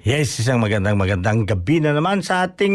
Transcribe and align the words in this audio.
Yes, 0.00 0.32
isang 0.40 0.64
magandang 0.64 0.96
magandang 0.96 1.44
gabi 1.44 1.76
na 1.76 1.92
naman 1.92 2.24
sa 2.24 2.48
ating 2.48 2.72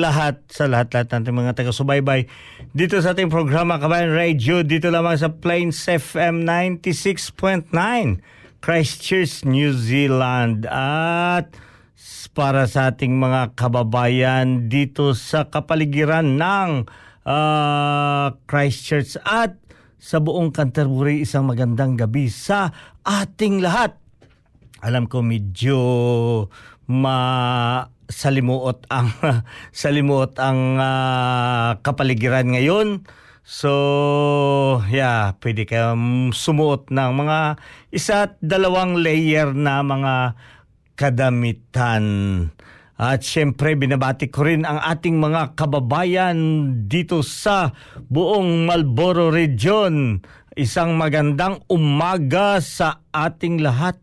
lahat, 0.00 0.40
sa 0.48 0.64
lahat-lahat 0.64 1.12
nating 1.12 1.36
mga 1.36 1.52
taga-subaybay 1.52 2.24
dito 2.72 2.96
sa 3.04 3.12
ating 3.12 3.28
programa 3.28 3.76
Kabayan 3.76 4.16
Radio, 4.16 4.64
dito 4.64 4.88
lamang 4.88 5.20
sa 5.20 5.28
Plains 5.36 5.76
FM 5.84 6.48
96.9, 6.48 7.68
Christchurch, 8.64 9.44
New 9.44 9.76
Zealand. 9.76 10.64
At 10.72 11.52
para 12.32 12.64
sa 12.64 12.88
ating 12.88 13.12
mga 13.12 13.52
kababayan 13.52 14.72
dito 14.72 15.12
sa 15.12 15.44
kapaligiran 15.44 16.40
ng 16.40 16.88
ah, 17.28 18.32
Christchurch 18.48 19.20
at 19.28 19.60
sa 20.00 20.24
buong 20.24 20.56
Canterbury, 20.56 21.28
isang 21.28 21.44
magandang 21.44 22.00
gabi 22.00 22.32
sa 22.32 22.72
ating 23.04 23.60
lahat 23.60 23.97
alam 24.82 25.10
ko 25.10 25.22
medyo 25.22 25.78
ma 26.88 27.18
salimuot 28.08 28.88
ang 28.88 29.12
salimuot 29.84 30.40
ang 30.40 30.80
ah, 30.80 31.78
kapaligiran 31.84 32.56
ngayon. 32.56 33.04
So, 33.48 33.72
yeah, 34.92 35.32
pwede 35.40 35.64
kayong 35.64 36.36
sumuot 36.36 36.92
ng 36.92 37.10
mga 37.16 37.56
isa't 37.88 38.36
dalawang 38.44 39.00
layer 39.00 39.56
na 39.56 39.80
mga 39.80 40.36
kadamitan. 40.92 42.04
At 42.98 43.24
syempre, 43.24 43.72
binabati 43.72 44.28
ko 44.28 44.44
rin 44.44 44.68
ang 44.68 44.82
ating 44.82 45.16
mga 45.16 45.56
kababayan 45.56 46.36
dito 46.90 47.24
sa 47.24 47.72
buong 48.10 48.68
Malboro 48.68 49.32
Region. 49.32 50.20
Isang 50.52 51.00
magandang 51.00 51.64
umaga 51.72 52.60
sa 52.60 53.06
ating 53.16 53.64
lahat 53.64 53.96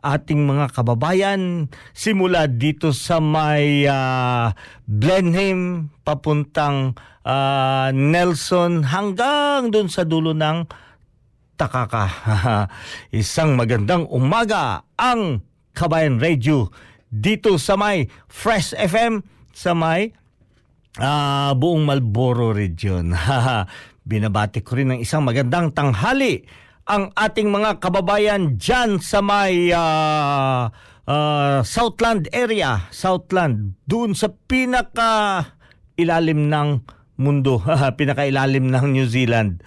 ating 0.00 0.48
mga 0.48 0.72
kababayan 0.72 1.68
simula 1.92 2.48
dito 2.48 2.92
sa 2.96 3.20
may 3.20 3.84
uh, 3.84 4.52
Blenheim 4.88 5.92
papuntang 6.02 6.96
ah, 7.24 7.92
Nelson 7.94 8.82
hanggang 8.84 9.70
dun 9.70 9.86
sa 9.86 10.02
dulo 10.08 10.34
ng 10.34 10.66
Takaka. 11.60 12.08
Isang 13.20 13.54
magandang 13.54 14.08
umaga 14.08 14.88
ang 14.96 15.44
Kabayan 15.70 16.18
Radio 16.18 16.72
dito 17.06 17.54
sa 17.60 17.78
may 17.78 18.10
Fresh 18.26 18.74
FM 18.74 19.22
sa 19.52 19.76
may 19.76 20.10
ah, 20.98 21.52
buong 21.54 21.84
Malboro 21.84 22.50
region. 22.50 23.12
Binabati 24.10 24.64
ko 24.64 24.74
rin 24.74 24.96
ng 24.96 25.00
isang 25.04 25.22
magandang 25.22 25.70
tanghali 25.70 26.42
ang 26.90 27.14
ating 27.14 27.54
mga 27.54 27.78
kababayan 27.78 28.58
dyan 28.58 28.98
sa 28.98 29.22
may 29.22 29.70
ah, 29.70 30.74
ah, 31.06 31.62
Southland 31.62 32.26
area. 32.34 32.90
Southland, 32.90 33.78
doon 33.86 34.18
sa 34.18 34.34
pinaka 34.50 35.46
ilalim 35.94 36.50
ng 36.50 36.82
mundo, 37.22 37.62
pinaka 37.98 38.26
ilalim 38.26 38.74
ng 38.74 38.90
New 38.90 39.06
Zealand. 39.06 39.62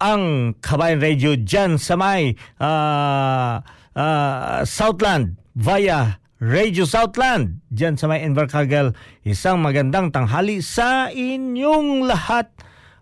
Ang 0.00 0.54
Kabayan 0.62 1.02
Radio 1.02 1.34
dyan 1.34 1.74
sa 1.74 1.98
may 1.98 2.38
ah, 2.62 3.66
ah, 3.98 4.62
Southland 4.62 5.42
via 5.58 6.22
Radio 6.38 6.86
Southland 6.86 7.66
dyan 7.74 7.98
sa 7.98 8.06
may 8.06 8.22
Invercargill. 8.22 8.94
Isang 9.26 9.58
magandang 9.58 10.14
tanghali 10.14 10.62
sa 10.62 11.10
inyong 11.10 12.06
lahat. 12.06 12.48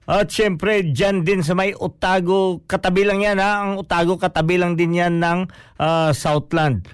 At 0.09 0.33
syempre, 0.33 0.89
dyan 0.89 1.21
din 1.21 1.45
sa 1.45 1.53
may 1.53 1.77
Otago, 1.77 2.65
katabi 2.65 3.05
lang 3.05 3.21
yan 3.21 3.37
ha. 3.37 3.61
Ang 3.61 3.85
Otago, 3.85 4.17
katabi 4.17 4.57
lang 4.57 4.73
din 4.73 4.97
yan 4.97 5.21
ng 5.21 5.45
ah, 5.77 6.17
Southland. 6.17 6.89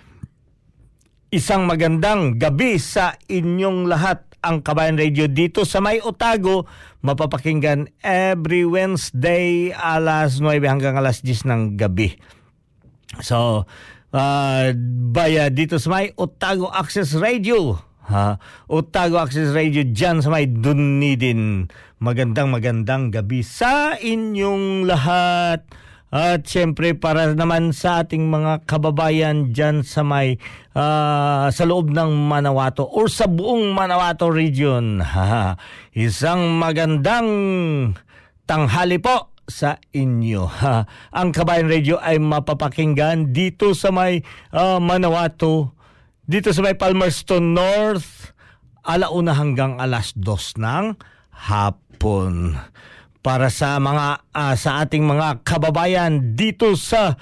Isang 1.30 1.70
magandang 1.70 2.42
gabi 2.42 2.74
sa 2.82 3.14
inyong 3.30 3.86
lahat. 3.86 4.26
Ang 4.44 4.60
Kabayan 4.60 4.98
Radio 4.98 5.30
dito 5.30 5.62
sa 5.62 5.78
may 5.78 6.02
Otago, 6.02 6.66
mapapakinggan 7.06 7.88
every 8.02 8.66
Wednesday 8.66 9.70
alas 9.72 10.42
9 10.42 10.58
hanggang 10.66 10.98
alas 10.98 11.22
10 11.22 11.48
ng 11.48 11.62
gabi. 11.78 12.18
So, 13.22 13.64
uh, 14.10 14.64
baya 15.14 15.54
dito 15.54 15.78
sa 15.78 15.88
may 15.96 16.10
Otago 16.18 16.66
Access 16.66 17.14
Radio. 17.14 17.78
Ha? 18.04 18.36
Otago 18.68 19.16
Access 19.16 19.56
Radio 19.56 19.84
dyan 19.84 20.20
sa 20.20 20.28
may 20.28 20.44
Dunedin. 20.44 21.68
Magandang 22.00 22.52
magandang 22.52 23.08
gabi 23.08 23.40
sa 23.40 23.96
inyong 23.96 24.84
lahat. 24.84 25.64
At 26.14 26.46
syempre 26.46 26.94
para 26.94 27.34
naman 27.34 27.74
sa 27.74 28.06
ating 28.06 28.30
mga 28.30 28.70
kababayan 28.70 29.50
dyan 29.50 29.82
sa 29.82 30.06
may 30.06 30.38
uh, 30.78 31.50
sa 31.50 31.64
loob 31.66 31.90
ng 31.90 32.14
Manawato 32.30 32.86
or 32.86 33.10
sa 33.10 33.26
buong 33.26 33.74
Manawato 33.74 34.30
region. 34.30 35.02
Isang 35.96 36.54
magandang 36.62 37.28
tanghali 38.46 39.02
po 39.02 39.34
sa 39.48 39.76
inyo. 39.92 40.46
Ha. 40.64 40.86
Ang 41.12 41.34
Kabayan 41.34 41.68
Radio 41.68 41.98
ay 42.00 42.16
mapapakinggan 42.22 43.34
dito 43.34 43.76
sa 43.76 43.90
may 43.92 44.22
uh, 44.54 44.78
Manawato, 44.80 45.76
dito 46.24 46.56
sa 46.56 46.64
may 46.64 46.72
Palmerston 46.72 47.52
North, 47.52 48.32
alauna 48.80 49.36
hanggang 49.36 49.76
alas 49.76 50.16
dos 50.16 50.56
ng 50.56 50.96
hapon. 51.28 52.56
Para 53.24 53.48
sa 53.48 53.80
mga 53.80 54.24
uh, 54.32 54.54
sa 54.56 54.84
ating 54.84 55.04
mga 55.04 55.44
kababayan 55.44 56.36
dito 56.36 56.76
sa 56.76 57.16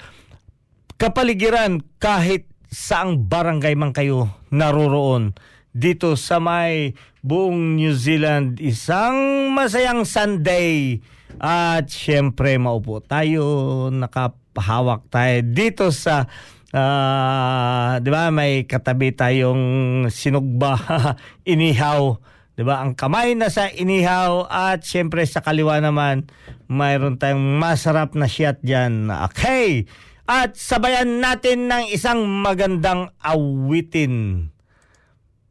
kapaligiran 0.99 1.79
kahit 1.99 2.47
saang 2.67 3.27
barangay 3.27 3.75
man 3.75 3.95
kayo 3.95 4.31
naroroon 4.51 5.31
dito 5.71 6.19
sa 6.19 6.43
may 6.43 6.91
buong 7.23 7.79
New 7.79 7.95
Zealand 7.95 8.59
isang 8.59 9.49
masayang 9.51 10.07
Sunday. 10.07 10.99
At 11.43 11.89
syempre 11.89 12.55
maupo 12.61 13.01
tayo 13.03 13.89
nakapahawak 13.91 15.09
tayo 15.11 15.43
dito 15.43 15.91
sa 15.91 16.29
uh, 16.73 18.01
'di 18.01 18.09
ba 18.09 18.33
may 18.33 18.65
katabi 18.65 19.13
tayong 19.13 19.63
sinugba 20.09 20.75
inihaw 21.53 22.17
'Di 22.53 22.61
ba? 22.61 22.85
Ang 22.85 22.93
kamay 22.93 23.33
na 23.33 23.49
sa 23.49 23.65
inihaw 23.65 24.45
at 24.45 24.85
siyempre 24.85 25.25
sa 25.25 25.41
kaliwa 25.41 25.81
naman 25.81 26.29
mayroon 26.69 27.17
tayong 27.17 27.57
masarap 27.57 28.13
na 28.13 28.29
shot 28.29 28.61
diyan. 28.61 29.09
Okay. 29.29 29.89
At 30.29 30.55
sabayan 30.55 31.19
natin 31.19 31.67
ng 31.67 31.91
isang 31.91 32.23
magandang 32.23 33.11
awitin 33.19 34.47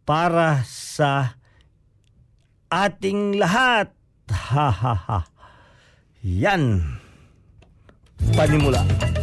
para 0.06 0.64
sa 0.64 1.36
ating 2.70 3.36
lahat. 3.36 3.92
Ha 4.32 4.68
ha 4.72 4.94
ha. 4.96 5.18
Yan. 6.24 6.80
Panimula. 8.32 8.80
Panimula. 8.86 9.21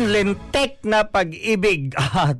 Yan, 0.00 0.08
lintik 0.08 0.80
na 0.88 1.04
pag-ibig. 1.08 1.92
Ah, 2.00 2.32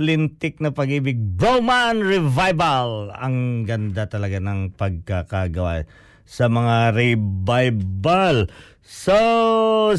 lintik 0.00 0.58
na 0.58 0.72
pag-ibig. 0.72 1.20
Broman 1.20 2.00
Revival. 2.00 3.12
Ang 3.12 3.68
ganda 3.68 4.08
talaga 4.08 4.40
ng 4.40 4.72
pagkakagawa 4.72 5.84
sa 6.24 6.48
mga 6.48 6.96
revival. 6.96 8.48
So, 8.80 9.16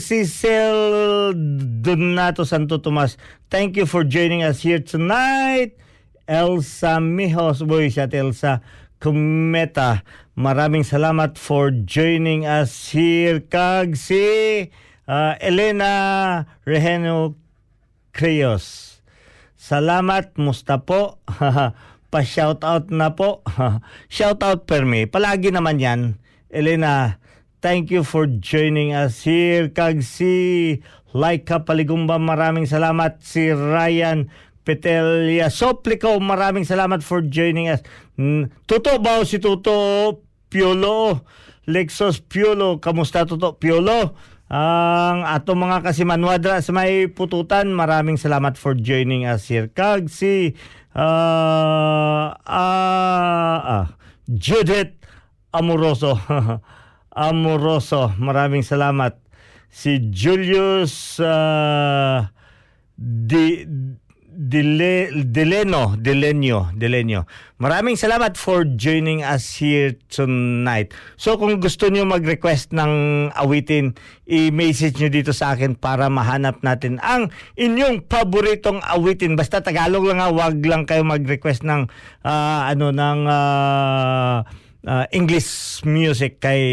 Cecil 0.02 1.34
Donato 1.82 2.42
Santo 2.42 2.82
Tomas, 2.82 3.22
thank 3.54 3.78
you 3.78 3.86
for 3.86 4.02
joining 4.02 4.42
us 4.42 4.66
here 4.66 4.82
tonight. 4.82 5.78
Elsa 6.26 7.02
Mijos, 7.02 7.66
boy, 7.66 7.90
siya 7.90 8.10
Elsa 8.10 8.62
Kumeta. 8.98 10.02
Maraming 10.34 10.86
salamat 10.86 11.38
for 11.38 11.70
joining 11.70 12.46
us 12.46 12.94
here. 12.94 13.42
Kag 13.42 13.94
si 13.98 14.70
uh, 15.10 15.34
Elena 15.42 16.46
Reheno 16.70 17.34
Creos. 18.14 19.02
Salamat, 19.58 20.38
musta 20.38 20.86
po? 20.86 21.18
Pa-shoutout 22.14 22.94
na 22.94 23.18
po. 23.18 23.42
Shoutout 24.14 24.70
per 24.70 24.86
me. 24.86 25.10
Palagi 25.10 25.50
naman 25.50 25.82
yan. 25.82 26.02
Elena, 26.50 27.18
thank 27.60 27.90
you 27.90 28.06
for 28.06 28.30
joining 28.30 28.94
us 28.94 29.26
here. 29.26 29.70
Kag 29.70 30.06
si 30.06 30.80
Laika 31.14 31.66
Paligumba, 31.66 32.18
maraming 32.18 32.66
salamat. 32.66 33.22
Si 33.22 33.52
Ryan 33.52 34.30
Petelia 34.66 35.54
Soplico, 35.54 36.18
maraming 36.18 36.66
salamat 36.66 37.06
for 37.06 37.26
joining 37.26 37.70
us. 37.70 37.82
Tuto 38.66 38.98
ba 39.02 39.22
si 39.26 39.38
Tuto 39.38 39.78
Piolo? 40.50 41.26
Lexos 41.70 42.26
Piolo, 42.26 42.82
kamusta 42.82 43.30
Tuto 43.30 43.54
Piolo? 43.62 44.18
Ang 44.50 45.30
ato 45.30 45.54
mga 45.54 45.86
kasimanwadra 45.86 46.58
sa 46.66 46.74
may 46.74 47.06
pututan, 47.06 47.70
maraming 47.70 48.18
salamat 48.18 48.58
for 48.58 48.74
joining 48.74 49.30
us 49.30 49.46
here. 49.46 49.70
Kag 49.70 50.10
si 50.10 50.58
uh, 50.98 52.34
uh, 52.34 53.58
uh, 53.62 53.86
Judith 54.26 54.98
Amoroso. 55.54 56.18
Amoroso, 57.14 58.10
maraming 58.18 58.66
salamat. 58.66 59.22
Si 59.70 60.02
Julius 60.10 61.22
uh, 61.22 62.26
Di 63.00 63.64
Dile, 64.40 65.12
Deleno, 65.28 66.00
Delenyo, 66.00 66.72
Delenyo. 66.72 67.28
Maraming 67.60 68.00
salamat 68.00 68.40
for 68.40 68.64
joining 68.64 69.20
us 69.20 69.60
here 69.60 70.00
tonight. 70.08 70.96
So 71.20 71.36
kung 71.36 71.60
gusto 71.60 71.92
niyo 71.92 72.08
mag-request 72.08 72.72
ng 72.72 72.94
awitin, 73.36 74.00
i-message 74.24 74.96
niyo 74.96 75.12
dito 75.12 75.36
sa 75.36 75.52
akin 75.52 75.76
para 75.76 76.08
mahanap 76.08 76.64
natin 76.64 77.04
ang 77.04 77.36
inyong 77.60 78.08
paboritong 78.08 78.80
awitin. 78.80 79.36
Basta 79.36 79.60
Tagalog 79.60 80.08
lang 80.08 80.24
wag 80.32 80.64
lang 80.64 80.88
kayo 80.88 81.04
mag-request 81.04 81.68
ng 81.68 81.92
ah, 82.24 82.64
ano 82.72 82.96
ng 82.96 83.20
ah, 83.28 84.48
ah, 84.88 85.06
English 85.12 85.84
music 85.84 86.40
kay 86.40 86.64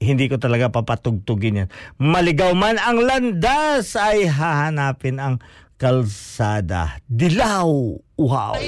hindi 0.00 0.24
ko 0.30 0.40
talaga 0.40 0.72
papatugtugin 0.72 1.66
yan. 1.66 1.68
Maligaw 2.00 2.56
man 2.56 2.80
ang 2.80 2.96
landas 2.96 3.92
ay 3.92 4.24
hahanapin 4.24 5.20
ang 5.20 5.36
kalsada. 5.78 6.98
Dilaw! 7.08 7.70
Wow! 8.18 8.58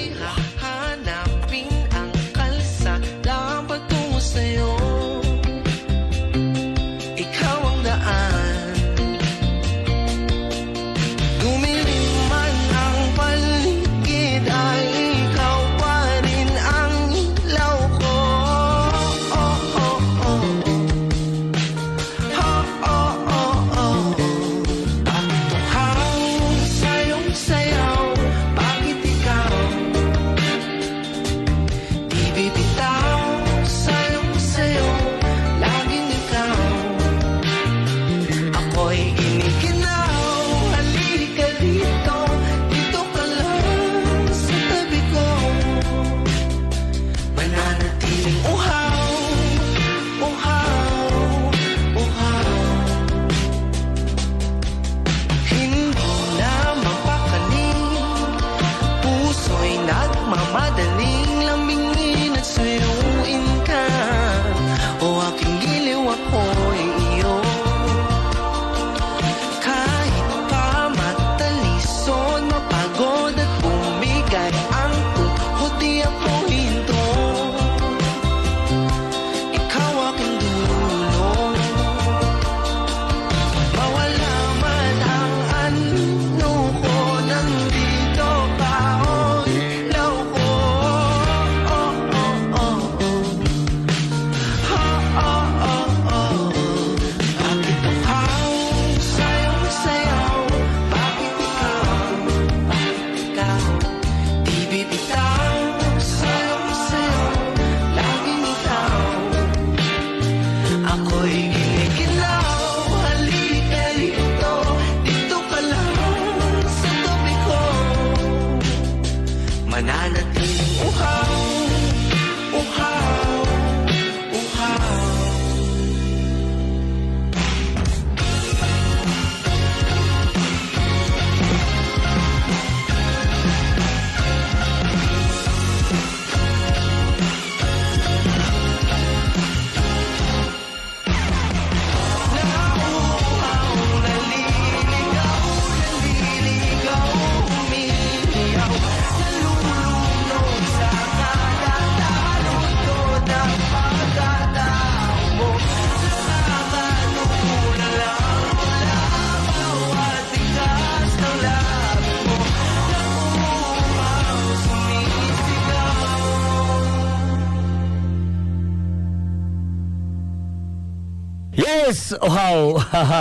Yes! 172.11 172.19
Wow! 172.19 172.75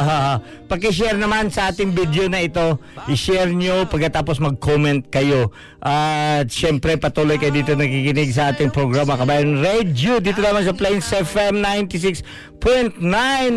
Pakishare 0.71 1.15
naman 1.15 1.47
sa 1.55 1.71
ating 1.71 1.95
video 1.95 2.27
na 2.27 2.43
ito. 2.43 2.75
I-share 3.07 3.55
nyo 3.55 3.87
pagkatapos 3.87 4.43
mag-comment 4.43 5.07
kayo. 5.07 5.55
At 5.79 6.51
syempre 6.51 6.99
patuloy 6.99 7.39
kayo 7.39 7.55
dito 7.55 7.79
nakikinig 7.79 8.35
sa 8.35 8.51
ating 8.51 8.75
programa 8.75 9.15
Kabayan 9.15 9.63
Radio. 9.63 10.19
Dito 10.19 10.43
naman 10.43 10.67
sa 10.67 10.75
Plains 10.75 11.07
FM 11.07 11.63
96.9 11.63 12.99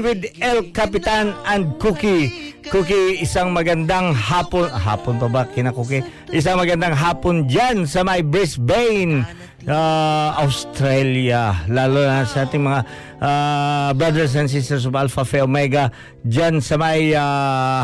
with 0.05 0.21
El 0.37 0.69
Capitan 0.69 1.33
and 1.49 1.81
Cookie. 1.81 2.52
Cookie, 2.71 3.19
isang 3.19 3.51
magandang 3.51 4.15
hapon. 4.15 4.71
Hapon 4.71 5.19
pa 5.19 5.27
ba? 5.27 5.41
Kina 5.49 5.75
Cookie? 5.75 6.03
Isang 6.31 6.55
magandang 6.55 6.95
hapon 6.95 7.43
dyan 7.47 7.83
sa 7.83 8.07
may 8.07 8.23
Brisbane 8.23 9.27
uh, 9.67 10.29
Australia, 10.39 11.65
lalo 11.67 12.03
na 12.03 12.23
sa 12.23 12.47
ating 12.47 12.63
mga 12.63 12.81
uh, 13.19 13.89
brothers 13.95 14.35
and 14.39 14.47
sisters 14.47 14.87
of 14.87 14.95
Alpha 14.95 15.27
Phi 15.27 15.43
Omega 15.43 15.91
dyan 16.23 16.63
sa 16.63 16.79
may 16.79 17.11
uh, 17.11 17.83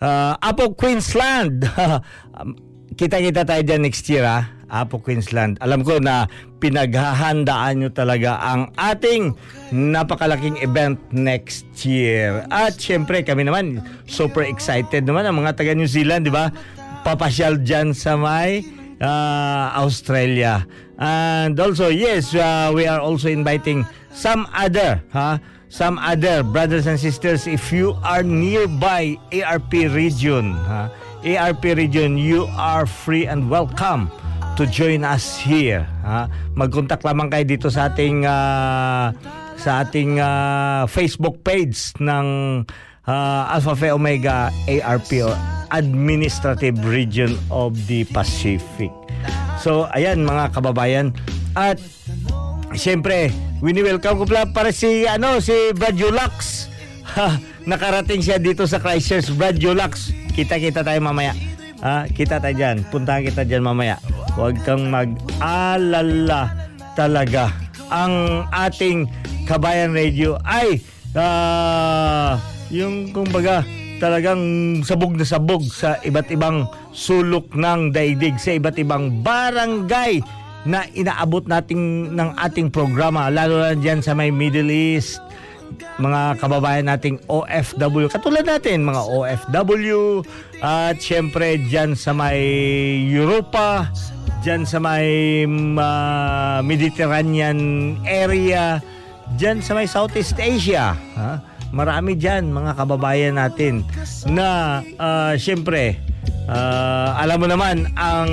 uh, 0.00 0.32
Apo 0.36 0.76
Queensland. 0.76 1.64
Kita-kita 3.00 3.48
tayo 3.48 3.64
dyan 3.64 3.88
next 3.88 4.04
year 4.12 4.28
ha, 4.28 4.52
Apo 4.68 5.00
Queensland. 5.00 5.56
Alam 5.64 5.80
ko 5.80 5.96
na 5.96 6.28
pinaghahandaan 6.60 7.80
nyo 7.80 7.88
talaga 7.88 8.36
ang 8.36 8.68
ating 8.76 9.32
napakalaking 9.72 10.60
event 10.60 11.00
next 11.08 11.64
year. 11.88 12.44
At 12.52 12.76
syempre 12.76 13.24
kami 13.24 13.48
naman 13.48 13.80
super 14.04 14.44
excited 14.44 15.08
naman 15.08 15.24
ang 15.24 15.40
mga 15.40 15.56
taga 15.56 15.72
New 15.72 15.88
Zealand, 15.88 16.28
di 16.28 16.32
ba? 16.36 16.52
Papasyal 17.00 17.64
dyan 17.64 17.96
sa 17.96 18.20
may 18.20 18.68
uh, 19.00 19.80
Australia. 19.80 20.68
And 21.00 21.56
also, 21.56 21.88
yes, 21.88 22.36
uh, 22.36 22.68
we 22.68 22.84
are 22.84 23.00
also 23.00 23.32
inviting 23.32 23.88
some 24.12 24.44
other, 24.52 25.00
huh? 25.08 25.40
some 25.72 25.96
other 25.96 26.44
brothers 26.44 26.84
and 26.84 27.00
sisters 27.00 27.48
if 27.48 27.72
you 27.72 27.96
are 28.04 28.20
nearby 28.20 29.16
ARP 29.32 29.72
region, 29.72 30.52
huh? 30.68 30.92
ARP 31.22 31.64
region, 31.76 32.16
you 32.16 32.48
are 32.56 32.84
free 32.84 33.26
and 33.28 33.50
welcome 33.50 34.08
to 34.56 34.64
join 34.66 35.04
us 35.04 35.36
here. 35.36 35.84
Ha? 36.04 36.28
Mag-contact 36.56 37.04
lamang 37.04 37.28
kayo 37.28 37.44
dito 37.44 37.68
sa 37.68 37.92
ating 37.92 38.24
uh, 38.24 39.12
sa 39.60 39.84
ating 39.84 40.16
uh, 40.16 40.88
Facebook 40.88 41.44
page 41.44 41.92
ng 42.00 42.26
uh, 43.04 43.42
Alpha 43.52 43.76
Phi 43.76 43.92
Omega 43.92 44.48
ARP 44.64 45.12
Administrative 45.70 46.76
Region 46.82 47.36
of 47.52 47.76
the 47.84 48.08
Pacific. 48.10 48.90
So, 49.60 49.86
ayan 49.92 50.24
mga 50.24 50.56
kababayan. 50.56 51.12
At 51.52 51.76
Siyempre, 52.70 53.34
wini-welcome 53.58 54.22
ko 54.22 54.24
pala 54.30 54.46
para 54.46 54.70
si 54.70 55.02
ano 55.02 55.42
si 55.42 55.74
Brad 55.74 55.98
Yulax. 55.98 56.69
Ha, 57.18 57.42
nakarating 57.66 58.22
siya 58.22 58.38
dito 58.38 58.62
sa 58.70 58.78
Christchurch. 58.78 59.34
Brad 59.34 59.58
Yulax. 59.58 60.14
Kita-kita 60.30 60.86
tayo 60.86 61.00
mamaya. 61.02 61.34
Ha, 61.82 62.06
kita 62.06 62.38
tayo 62.38 62.54
dyan. 62.54 62.86
Puntahan 62.86 63.26
kita 63.26 63.42
dyan 63.42 63.66
mamaya. 63.66 63.98
Huwag 64.38 64.62
kang 64.62 64.92
mag-alala 64.92 66.54
talaga. 66.94 67.50
Ang 67.90 68.46
ating 68.54 69.10
Kabayan 69.50 69.90
Radio 69.90 70.38
ay 70.46 70.78
ah, 71.18 72.38
yung 72.70 73.10
kumbaga 73.10 73.66
talagang 73.98 74.40
sabog 74.86 75.18
na 75.18 75.26
sabog 75.26 75.66
sa 75.66 75.98
iba't 76.06 76.30
ibang 76.30 76.70
sulok 76.94 77.50
ng 77.58 77.90
daigdig 77.90 78.38
sa 78.38 78.54
iba't 78.54 78.78
ibang 78.78 79.20
barangay 79.26 80.22
na 80.70 80.86
inaabot 80.94 81.44
nating 81.50 82.14
ng 82.14 82.30
ating 82.38 82.70
programa 82.70 83.26
lalo 83.26 83.58
na 83.58 83.74
diyan 83.74 84.00
sa 84.00 84.14
may 84.14 84.30
Middle 84.30 84.70
East 84.70 85.18
mga 86.00 86.40
kababayan 86.40 86.86
nating 86.88 87.20
OFW 87.28 88.08
katulad 88.10 88.44
natin 88.44 88.84
mga 88.84 89.02
OFW 89.06 90.24
at 90.60 90.96
syempre 91.00 91.60
diyan 91.60 91.96
sa 91.96 92.12
may 92.16 92.40
Europa 93.08 93.88
diyan 94.40 94.62
sa 94.64 94.78
may 94.80 95.44
uh, 95.76 96.58
Mediterranean 96.64 97.94
area 98.08 98.80
diyan 99.36 99.60
sa 99.60 99.76
may 99.76 99.86
Southeast 99.86 100.36
Asia 100.40 100.96
ha? 101.16 101.40
marami 101.70 102.16
diyan 102.18 102.50
mga 102.50 102.72
kababayan 102.74 103.38
natin 103.38 103.86
na 104.26 104.80
uh, 104.98 105.34
syempre 105.36 106.10
Uh, 106.50 107.14
alam 107.14 107.38
mo 107.38 107.46
naman, 107.46 107.86
ang 107.94 108.30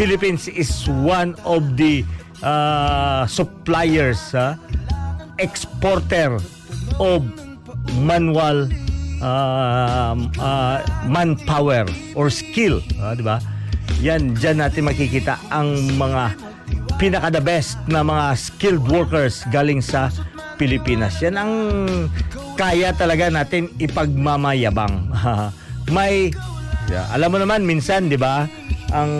Philippines 0.00 0.48
is 0.48 0.88
one 0.88 1.36
of 1.44 1.60
the 1.76 2.00
uh, 2.40 3.28
suppliers, 3.28 4.32
uh, 4.32 4.56
exporter 5.42 6.38
of 7.02 7.26
manual 7.98 8.70
uh, 9.18 10.14
uh, 10.38 10.76
manpower 11.10 11.84
or 12.14 12.30
skill, 12.30 12.78
uh, 13.02 13.12
di 13.18 13.26
ba? 13.26 13.42
Yan, 14.00 14.38
dyan 14.38 14.62
natin 14.62 14.86
makikita 14.86 15.38
ang 15.50 15.74
mga 15.98 16.38
pinaka 16.96 17.28
the 17.34 17.42
best 17.42 17.78
na 17.90 18.06
mga 18.06 18.38
skilled 18.38 18.82
workers 18.86 19.42
galing 19.50 19.82
sa 19.82 20.08
Pilipinas. 20.56 21.18
Yan 21.18 21.34
ang 21.34 21.52
kaya 22.54 22.94
talaga 22.94 23.26
natin 23.26 23.66
ipagmamayabang. 23.82 25.10
May 25.94 26.30
Yeah. 26.90 27.06
Alam 27.14 27.28
mo 27.32 27.38
naman 27.40 27.62
minsan, 27.62 28.10
'di 28.10 28.18
ba? 28.18 28.44
Ang 28.92 29.12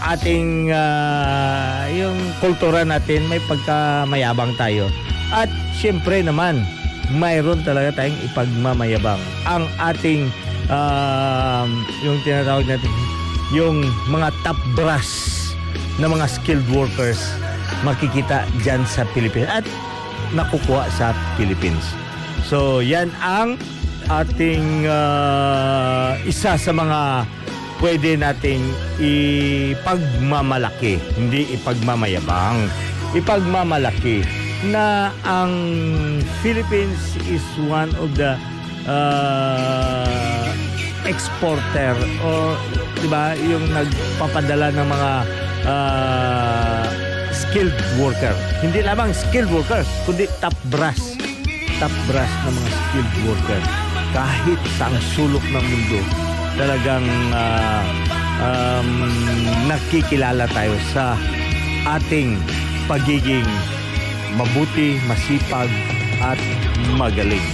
ating 0.00 0.72
uh, 0.72 1.84
yung 1.92 2.16
kultura 2.40 2.80
natin 2.82 3.28
may 3.28 3.40
pagkamayabang 3.44 4.56
tayo. 4.56 4.88
At 5.28 5.52
siyempre 5.76 6.24
naman, 6.24 6.64
mayroon 7.12 7.60
talaga 7.60 8.00
tayong 8.00 8.16
ipagmamayabang. 8.32 9.20
Ang 9.44 9.68
ating 9.76 10.32
uh, 10.72 11.68
yung 12.04 12.18
tinatawag 12.24 12.64
natin 12.64 12.92
yung 13.52 13.84
mga 14.12 14.32
top 14.44 14.56
brass 14.76 15.36
na 15.96 16.08
mga 16.08 16.28
skilled 16.28 16.68
workers 16.72 17.20
makikita 17.84 18.44
dyan 18.64 18.84
sa 18.84 19.04
Pilipinas 19.12 19.62
at 19.62 19.66
nakukuha 20.32 20.88
sa 20.92 21.16
Philippines. 21.36 21.84
So, 22.44 22.80
yan 22.80 23.12
ang 23.20 23.56
ating 24.08 24.88
uh, 24.88 26.16
isa 26.24 26.56
sa 26.56 26.72
mga 26.72 27.28
pwede 27.78 28.18
nating 28.18 28.58
ipagmamalaki, 28.98 30.98
hindi 31.14 31.46
ipagmamayabang, 31.54 32.66
ipagmamalaki 33.14 34.26
na 34.66 35.14
ang 35.22 35.54
Philippines 36.42 36.98
is 37.30 37.46
one 37.70 37.94
of 38.02 38.10
the 38.18 38.34
uh, 38.90 40.50
exporter 41.06 41.94
o 42.26 42.58
'di 42.98 43.06
ba 43.06 43.38
yung 43.38 43.62
nagpapadala 43.70 44.74
ng 44.74 44.86
mga 44.90 45.10
uh, 45.62 46.90
skilled 47.30 47.78
worker. 48.02 48.34
Hindi 48.58 48.82
lamang 48.82 49.14
skilled 49.14 49.54
worker, 49.54 49.86
kundi 50.02 50.26
top 50.42 50.58
brass. 50.74 51.14
Top 51.78 51.94
brass 52.10 52.32
ng 52.42 52.54
mga 52.58 52.70
skilled 52.74 53.16
worker 53.30 53.62
kahit 54.10 54.58
sa 54.74 54.90
sulok 55.14 55.46
ng 55.54 55.62
mundo 55.62 56.27
talagang 56.58 57.06
uh, 57.30 57.82
um, 58.42 58.90
nakikilala 59.70 60.50
tayo 60.50 60.74
sa 60.90 61.14
ating 61.86 62.34
pagiging 62.90 63.46
mabuti, 64.34 64.98
masipag 65.06 65.70
at 66.18 66.38
magaling. 66.98 67.46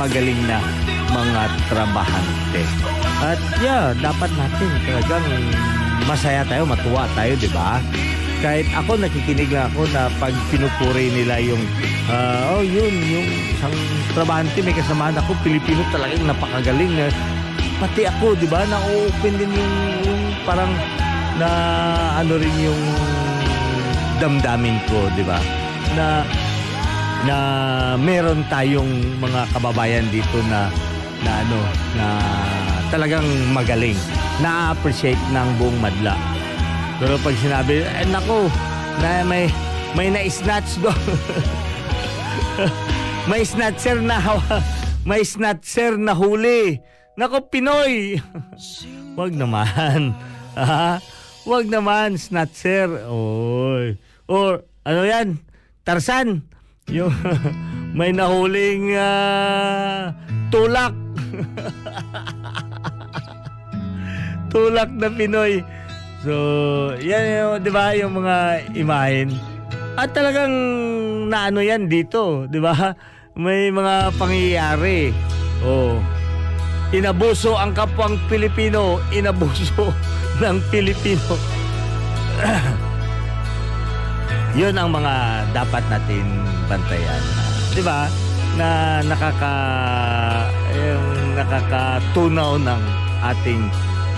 Magaling 0.00 0.40
na 0.48 0.58
mga 1.12 1.42
trabahante. 1.68 2.64
At 3.20 3.40
yeah, 3.60 3.92
dapat 4.00 4.32
natin 4.32 4.70
talagang 4.88 5.26
masaya 6.08 6.42
tayo, 6.48 6.64
matuwa 6.64 7.04
tayo, 7.12 7.36
di 7.36 7.50
ba? 7.52 7.76
kahit 8.40 8.64
ako 8.72 8.96
nakikinig 8.96 9.52
lang 9.52 9.68
ako 9.68 9.84
na 9.92 10.08
pag 10.16 10.32
pinupuri 10.48 11.12
nila 11.12 11.36
yung 11.44 11.60
uh, 12.08 12.56
oh 12.56 12.64
yun 12.64 12.88
yung 12.88 13.28
isang 13.52 13.74
trabahante 14.16 14.64
may 14.64 14.72
kasamaan 14.72 15.12
ako 15.20 15.36
Pilipino 15.44 15.84
talagang 15.92 16.24
napakagaling 16.24 16.88
na 16.96 17.12
pati 17.80 18.04
ako 18.04 18.36
di 18.36 18.46
ba 18.46 18.62
na 18.68 18.78
open 18.78 19.34
din 19.40 19.50
yung, 19.50 19.74
yung 20.04 20.22
parang 20.44 20.68
na 21.40 21.48
ano 22.20 22.36
rin 22.36 22.56
yung 22.60 22.82
damdamin 24.20 24.76
ko 24.84 25.08
di 25.16 25.24
ba 25.24 25.40
na 25.96 26.22
na 27.24 27.36
meron 27.96 28.44
tayong 28.52 29.16
mga 29.16 29.48
kababayan 29.56 30.04
dito 30.12 30.38
na 30.52 30.68
na 31.24 31.32
ano 31.44 31.58
na 31.96 32.06
talagang 32.92 33.26
magaling 33.52 33.96
na-appreciate 34.44 35.20
ng 35.32 35.48
buong 35.56 35.80
madla 35.80 36.16
pero 37.00 37.16
pag 37.24 37.32
sinabi, 37.40 37.80
eh 37.80 38.04
nako, 38.12 38.52
na 39.00 39.24
may 39.24 39.48
may 39.96 40.12
na-snatch 40.12 40.84
do. 40.84 40.92
may 43.32 43.40
snatcher 43.40 44.04
na 44.04 44.20
may 45.08 45.24
snatcher 45.24 45.96
na 45.96 46.12
huli. 46.12 46.76
Nako 47.18 47.50
Pinoy. 47.50 48.18
Wag 49.18 49.32
naman. 49.34 50.12
Ha? 50.50 50.98
Wag 51.46 51.70
naman 51.70 52.18
snatcher. 52.18 53.06
Oy. 53.06 53.94
Or 54.26 54.66
ano 54.82 55.06
'yan? 55.06 55.38
Tarsan. 55.86 56.42
Yung 56.90 57.14
may 57.96 58.10
nahuling 58.10 58.98
ah, 58.98 60.10
tulak. 60.50 60.90
tulak 64.50 64.90
na 64.90 65.06
Pinoy. 65.06 65.62
So, 66.26 66.34
yan 66.98 67.24
yung, 67.30 67.54
di 67.64 67.70
ba, 67.72 67.94
yung 67.96 68.12
mga 68.20 68.36
imahen. 68.74 69.32
At 69.96 70.12
talagang 70.12 70.52
naano 71.30 71.62
yan 71.64 71.88
dito, 71.88 72.44
di 72.50 72.60
ba? 72.60 72.74
May 73.38 73.72
mga 73.72 74.12
pangyayari. 74.18 75.14
Oh. 75.64 76.19
Inabuso 76.90 77.54
ang 77.54 77.70
kapwang 77.70 78.18
Pilipino, 78.26 78.98
inabuso 79.14 79.94
ng 80.42 80.58
Pilipino. 80.74 81.38
Yun 84.58 84.74
ang 84.74 84.90
mga 84.90 85.14
dapat 85.54 85.86
natin 85.86 86.26
bantayan. 86.66 87.22
Di 87.70 87.82
ba? 87.86 88.10
Na 88.58 88.98
nakaka 89.06 89.54
yung 90.74 91.38
nakakatunaw 91.38 92.58
ng 92.58 92.82
ating 93.22 93.62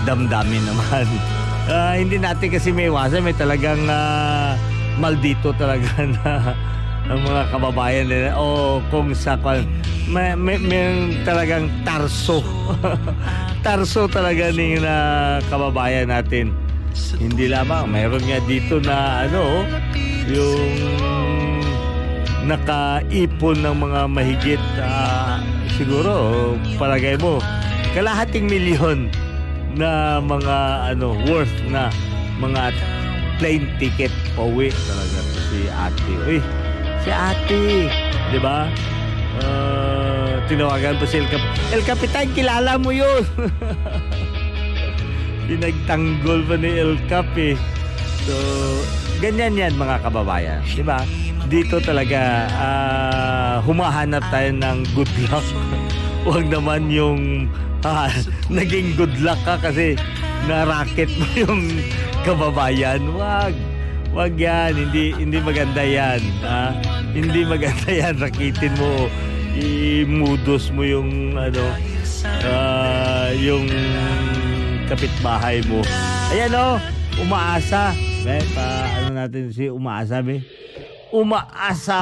damdamin 0.09 0.63
naman. 0.65 1.07
Ah, 1.63 1.95
hindi 1.95 2.19
natin 2.19 2.51
kasi 2.51 2.75
may 2.75 2.91
iwasan, 2.91 3.23
may 3.23 3.31
talagang 3.31 3.87
ah, 3.87 4.51
maldito 4.99 5.55
talaga 5.55 5.87
na 6.19 6.51
ang 7.11 7.19
mga 7.23 7.41
kababayan 7.51 8.07
nila 8.07 8.31
o 8.39 8.79
kung 8.87 9.11
sa 9.11 9.35
kwan 9.35 9.67
may, 10.07 10.35
may, 10.35 10.59
may 10.59 11.15
talagang 11.23 11.71
tarso. 11.87 12.43
Tarso 13.65 14.11
talaga 14.11 14.51
ng 14.51 14.83
na 14.83 14.95
kababayan 15.47 16.11
natin. 16.11 16.51
Hindi 17.17 17.47
lamang 17.47 17.87
mayroon 17.89 18.23
nga 18.27 18.39
dito 18.43 18.77
na 18.83 19.25
ano 19.25 19.63
yung 20.27 20.71
nakaipon 22.43 23.63
ng 23.63 23.75
mga 23.79 24.01
mahigit 24.11 24.63
ah, 24.83 25.39
siguro 25.79 26.53
palagay 26.75 27.15
mo 27.15 27.39
kalahating 27.95 28.51
milyon 28.51 29.07
na 29.79 30.19
mga 30.19 30.91
ano 30.93 31.15
worth 31.29 31.53
na 31.69 31.87
mga 32.41 32.75
plane 33.37 33.65
ticket 33.77 34.13
pauwi 34.33 34.69
talaga 34.69 35.19
si 35.49 35.59
ate. 35.69 36.13
Uy, 36.25 36.39
si 37.03 37.11
ate, 37.11 37.91
di 38.31 38.39
ba? 38.39 38.71
Uh, 39.43 40.39
tinawagan 40.47 40.95
pa 40.95 41.05
si 41.05 41.19
El 41.19 41.27
Cap 41.27 41.43
El 41.75 41.83
Capitan, 41.83 42.27
kilala 42.31 42.79
mo 42.79 42.95
yun. 42.95 43.27
Pinagtanggol 45.51 46.47
pa 46.47 46.55
ni 46.55 46.71
El 46.79 46.95
Cap 47.11 47.27
eh. 47.35 47.59
So, 48.23 48.35
ganyan 49.19 49.59
yan 49.59 49.75
mga 49.75 49.99
kababayan. 50.07 50.63
Di 50.63 50.79
ba? 50.79 51.03
Dito 51.51 51.83
talaga 51.83 52.47
ah, 52.55 53.55
humahanap 53.67 54.23
tayo 54.31 54.55
ng 54.55 54.87
good 54.95 55.11
luck. 55.27 55.43
Huwag 56.25 56.47
naman 56.47 56.87
yung 56.87 57.51
ah, 57.83 58.07
naging 58.53 58.95
good 58.95 59.11
luck 59.19 59.39
ka 59.43 59.59
kasi 59.59 59.99
na-racket 60.47 61.11
mo 61.19 61.27
yung 61.35 61.67
kababayan. 62.23 63.03
Wag. 63.11 63.72
Wag 64.13 64.37
yan. 64.37 64.77
Hindi, 64.77 65.13
hindi 65.17 65.37
maganda 65.41 65.81
yan. 65.81 66.21
Ha? 66.45 66.63
Hindi 67.13 67.41
maganda 67.45 67.89
yan. 68.05 68.21
Rakitin 68.21 68.73
mo. 68.77 69.09
Imudos 69.53 70.73
mo 70.73 70.81
yung 70.81 71.37
ano 71.37 71.61
ah, 72.45 73.29
yung 73.37 73.69
kapitbahay 74.89 75.61
mo. 75.69 75.81
Ayan 76.33 76.53
o. 76.57 76.77
umaasa. 77.21 77.93
Be, 78.25 78.39
pa, 78.55 78.87
ano 78.97 79.13
natin 79.13 79.53
si 79.53 79.69
umaasa, 79.69 80.23
be? 80.23 80.41
Umaasa. 81.13 82.01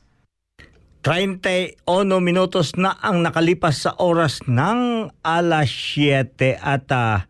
31 1.01 1.81
minutos 2.21 2.77
na 2.77 2.93
ang 3.01 3.25
nakalipas 3.25 3.89
sa 3.89 3.97
oras 3.97 4.45
ng 4.45 5.09
alas 5.25 5.69
7 5.97 6.61
at 6.61 6.85
uh, 6.93 7.25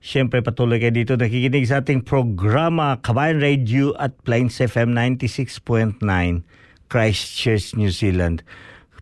Siyempre 0.00 0.40
patuloy 0.40 0.80
kayo 0.80 0.96
dito 0.96 1.12
nakikinig 1.12 1.68
sa 1.68 1.84
ating 1.84 2.00
programa 2.00 2.96
Kabayan 3.04 3.36
Radio 3.36 3.92
at 4.00 4.16
Plains 4.24 4.56
FM 4.56 4.96
96.9 4.96 6.00
Christchurch, 6.88 7.76
New 7.76 7.92
Zealand. 7.92 8.40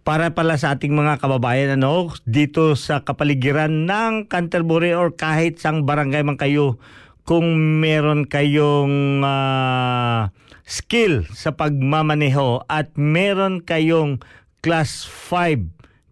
Para 0.03 0.35
pala 0.35 0.59
sa 0.59 0.75
ating 0.75 0.99
mga 0.99 1.23
kababayan 1.23 1.79
ano, 1.79 2.11
dito 2.27 2.75
sa 2.75 3.07
kapaligiran 3.07 3.87
ng 3.87 4.27
Canterbury 4.27 4.91
or 4.91 5.15
kahit 5.15 5.63
sang 5.63 5.87
barangay 5.87 6.27
man 6.27 6.35
kayo 6.35 6.83
kung 7.23 7.47
meron 7.79 8.27
kayong 8.27 9.23
ah, 9.23 10.35
skill 10.69 11.25
sa 11.33 11.57
pagmamaneho 11.57 12.69
at 12.69 12.93
meron 13.01 13.65
kayong 13.65 14.21
class 14.61 15.09
5 15.09 15.65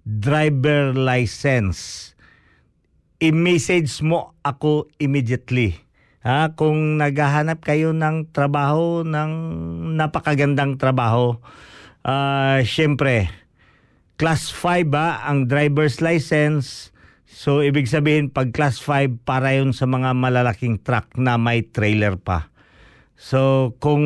driver 0.02 0.96
license 0.96 2.06
i-message 3.20 4.04
mo 4.04 4.36
ako 4.44 4.92
immediately. 5.00 5.80
Ha, 6.26 6.52
kung 6.58 6.98
naghahanap 6.98 7.62
kayo 7.62 7.94
ng 7.94 8.34
trabaho, 8.34 9.06
ng 9.06 9.32
napakagandang 9.94 10.76
trabaho, 10.76 11.38
ah 12.02 12.60
syempre, 12.66 13.30
class 14.18 14.50
5 14.50 14.90
ba 14.90 15.22
ang 15.24 15.46
driver's 15.46 16.02
license? 16.02 16.90
So, 17.26 17.62
ibig 17.62 17.86
sabihin, 17.86 18.32
pag 18.32 18.50
class 18.50 18.82
5, 18.82 19.22
para 19.22 19.54
yun 19.54 19.70
sa 19.70 19.86
mga 19.86 20.16
malalaking 20.16 20.82
truck 20.82 21.14
na 21.14 21.38
may 21.38 21.62
trailer 21.62 22.18
pa. 22.18 22.50
So, 23.16 23.72
kung 23.80 24.04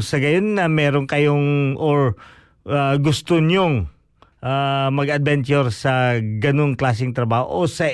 sa 0.00 0.16
gayon 0.16 0.56
na 0.56 0.66
meron 0.66 1.04
kayong 1.04 1.76
or 1.76 2.16
ah, 2.64 2.96
gusto 2.96 3.36
nyong 3.36 3.92
ah, 4.40 4.88
mag-adventure 4.88 5.68
sa 5.68 6.16
ganung 6.40 6.74
klaseng 6.74 7.12
trabaho 7.12 7.64
o 7.64 7.68
sa 7.68 7.92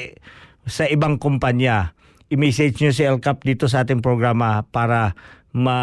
sa 0.64 0.86
ibang 0.88 1.20
kumpanya, 1.20 1.92
i-message 2.30 2.80
nyo 2.80 2.94
si 2.94 3.04
LCAP 3.04 3.44
dito 3.44 3.66
sa 3.68 3.84
ating 3.84 4.00
programa 4.00 4.64
para 4.64 5.12
ma 5.54 5.78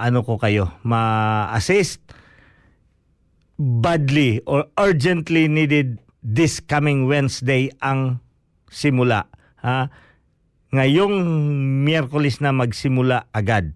ano 0.00 0.24
ko 0.24 0.40
kayo, 0.40 0.72
ma-assist 0.84 2.02
badly 3.58 4.40
or 4.46 4.70
urgently 4.78 5.50
needed 5.50 5.98
this 6.22 6.60
coming 6.60 7.08
Wednesday 7.08 7.72
ang 7.80 8.20
simula. 8.70 9.26
Ha? 9.62 9.88
Ngayong 10.68 11.24
Miyerkules 11.88 12.44
na 12.44 12.52
magsimula 12.52 13.32
agad. 13.32 13.72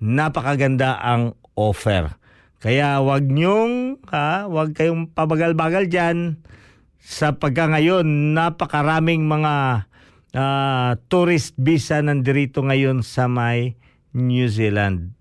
Napakaganda 0.00 0.96
ang 0.96 1.36
offer. 1.52 2.16
Kaya 2.56 3.04
wag 3.04 3.28
nyong, 3.28 4.00
ha, 4.08 4.48
wag 4.48 4.72
kayong 4.72 5.12
pabagal-bagal 5.12 5.92
diyan 5.92 6.40
sa 7.02 7.36
pagka 7.36 7.68
ngayon 7.68 8.32
napakaraming 8.32 9.26
mga 9.26 9.84
ah, 10.32 10.90
tourist 11.10 11.58
visa 11.58 11.98
nandirito 12.00 12.62
ngayon 12.64 13.04
sa 13.04 13.28
may 13.28 13.76
New 14.16 14.48
Zealand. 14.48 15.12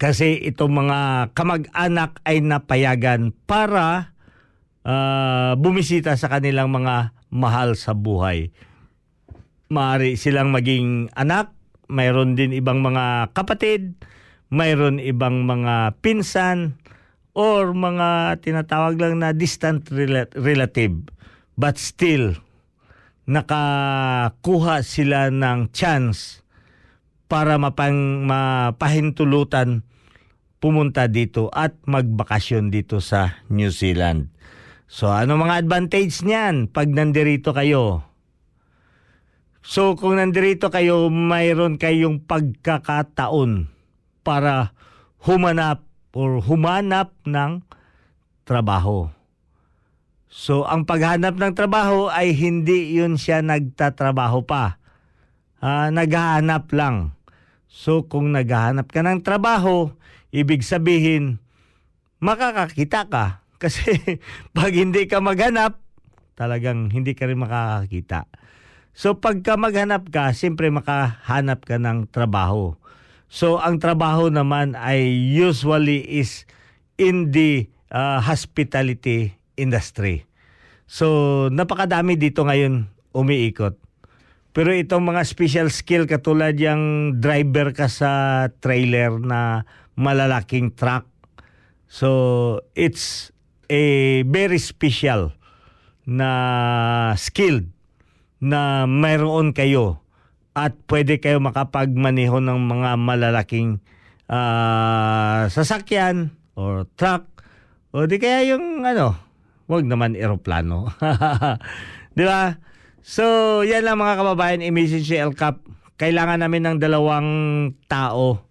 Kasi 0.00 0.40
itong 0.50 0.86
mga 0.86 1.30
kamag-anak 1.36 2.18
ay 2.26 2.42
napayagan 2.42 3.30
para 3.46 4.18
ah, 4.82 5.54
bumisita 5.54 6.18
sa 6.18 6.26
kanilang 6.26 6.74
mga 6.74 7.14
mahal 7.30 7.78
sa 7.78 7.94
buhay. 7.94 8.50
Maari 9.70 10.18
silang 10.18 10.50
maging 10.50 11.14
anak, 11.14 11.54
mayroon 11.86 12.34
din 12.34 12.50
ibang 12.50 12.82
mga 12.82 13.30
kapatid, 13.30 13.94
mayroon 14.50 14.98
ibang 14.98 15.46
mga 15.46 15.94
pinsan, 16.02 16.74
or 17.38 17.70
mga 17.70 18.42
tinatawag 18.42 18.98
lang 18.98 19.22
na 19.22 19.30
distant 19.30 19.86
rela- 19.94 20.26
relative. 20.34 21.06
But 21.54 21.78
still, 21.78 22.34
nakakuha 23.30 24.82
sila 24.82 25.30
ng 25.30 25.70
chance 25.70 26.42
para 27.30 27.54
mapang, 27.54 28.26
mapahintulutan 28.26 29.86
pumunta 30.58 31.06
dito 31.06 31.46
at 31.54 31.78
magbakasyon 31.86 32.74
dito 32.74 32.98
sa 32.98 33.38
New 33.46 33.70
Zealand. 33.70 34.34
So 34.90 35.14
ano 35.14 35.38
mga 35.38 35.62
advantage 35.62 36.26
niyan 36.26 36.66
pag 36.66 36.90
nandirito 36.90 37.54
kayo? 37.54 38.09
So 39.60 39.92
kung 39.96 40.16
nandirito 40.16 40.72
kayo, 40.72 41.12
mayroon 41.12 41.76
kayong 41.76 42.24
pagkakataon 42.24 43.68
para 44.24 44.72
humanap 45.20 45.84
or 46.16 46.40
humanap 46.40 47.12
ng 47.28 47.60
trabaho. 48.48 49.12
So 50.30 50.62
ang 50.64 50.86
paghanap 50.86 51.36
ng 51.36 51.52
trabaho 51.58 52.06
ay 52.06 52.32
hindi 52.32 52.94
yun 52.96 53.18
siya 53.18 53.42
nagtatrabaho 53.42 54.46
pa. 54.46 54.78
Ah, 55.60 55.92
naghahanap 55.92 56.70
lang. 56.72 57.12
So 57.68 58.06
kung 58.06 58.32
naghahanap 58.32 58.88
ka 58.88 59.04
ng 59.04 59.20
trabaho, 59.20 59.92
ibig 60.32 60.64
sabihin 60.64 61.42
makakakita 62.22 63.10
ka. 63.10 63.26
Kasi 63.62 63.92
pag 64.56 64.72
hindi 64.72 65.04
ka 65.04 65.20
maghanap, 65.20 65.76
talagang 66.32 66.88
hindi 66.88 67.12
ka 67.12 67.28
rin 67.28 67.36
makakakita. 67.36 68.24
So 68.94 69.16
pagka 69.16 69.54
maghanap 69.54 70.10
ka, 70.10 70.34
siyempre 70.34 70.68
makahanap 70.68 71.62
ka 71.64 71.78
ng 71.78 72.10
trabaho. 72.10 72.74
So 73.30 73.62
ang 73.62 73.78
trabaho 73.78 74.26
naman 74.28 74.74
ay 74.74 75.06
usually 75.30 76.02
is 76.02 76.44
in 76.98 77.30
the 77.30 77.70
uh, 77.94 78.18
hospitality 78.18 79.38
industry. 79.54 80.26
So 80.90 81.46
napakadami 81.54 82.18
dito 82.18 82.42
ngayon 82.42 82.90
umiikot. 83.14 83.78
Pero 84.50 84.74
itong 84.74 85.06
mga 85.06 85.22
special 85.22 85.70
skill 85.70 86.10
katulad 86.10 86.58
yung 86.58 87.14
driver 87.22 87.70
ka 87.70 87.86
sa 87.86 88.46
trailer 88.58 89.14
na 89.22 89.62
malalaking 89.94 90.74
truck. 90.74 91.06
So 91.86 92.58
it's 92.74 93.30
a 93.70 94.22
very 94.26 94.58
special 94.58 95.30
na 96.02 97.14
skilled 97.14 97.70
na 98.40 98.88
mayroon 98.88 99.52
kayo 99.52 100.00
at 100.56 100.74
pwede 100.88 101.20
kayo 101.20 101.38
makapagmaneho 101.38 102.42
ng 102.42 102.58
mga 102.58 102.90
malalaking 102.98 103.78
ah, 104.26 105.46
sasakyan 105.52 106.34
or 106.56 106.88
truck 106.98 107.30
o 107.90 108.06
di 108.06 108.22
kaya 108.22 108.54
yung 108.54 108.86
ano, 108.86 109.18
wag 109.66 109.82
naman 109.82 110.14
eroplano. 110.14 110.94
di 112.18 112.22
ba? 112.22 112.54
So, 113.02 113.60
yan 113.66 113.82
lang 113.82 113.98
mga 113.98 114.22
kababayan, 114.22 114.62
i-message 114.62 115.10
si 115.10 115.18
El 115.18 115.34
Cap. 115.34 115.66
Kailangan 115.98 116.46
namin 116.46 116.62
ng 116.70 116.76
dalawang 116.78 117.28
tao. 117.90 118.46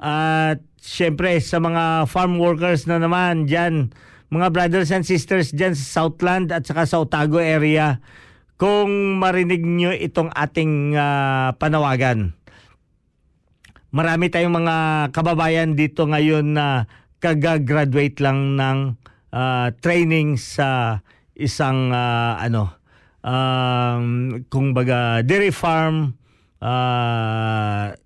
At 0.00 0.64
syempre 0.80 1.36
sa 1.44 1.60
mga 1.60 2.08
farm 2.08 2.40
workers 2.40 2.88
na 2.88 2.96
naman 2.96 3.44
dyan, 3.44 3.92
mga 4.32 4.48
brothers 4.48 4.88
and 4.88 5.04
sisters 5.04 5.52
dyan 5.52 5.76
sa 5.76 6.00
Southland 6.00 6.48
at 6.48 6.64
saka 6.64 6.88
sa 6.88 7.04
Otago 7.04 7.36
area, 7.36 8.00
kung 8.60 9.16
marinig 9.16 9.64
nyo 9.64 9.88
itong 9.88 10.28
ating 10.36 10.92
ah, 10.92 11.56
panawagan. 11.56 12.36
Marami 13.88 14.28
tayong 14.28 14.52
mga 14.52 14.76
kababayan 15.16 15.72
dito 15.72 16.04
ngayon 16.04 16.52
na 16.52 16.84
kaga-graduate 17.24 18.20
lang 18.20 18.60
ng 18.60 19.00
ah, 19.32 19.72
training 19.80 20.36
sa 20.36 21.00
isang 21.32 21.88
ah, 21.88 22.36
ano 22.36 22.76
um, 23.24 24.04
kung 24.52 24.76
baga 24.76 25.24
dairy 25.24 25.56
farm 25.56 26.20
ah, 26.60 27.96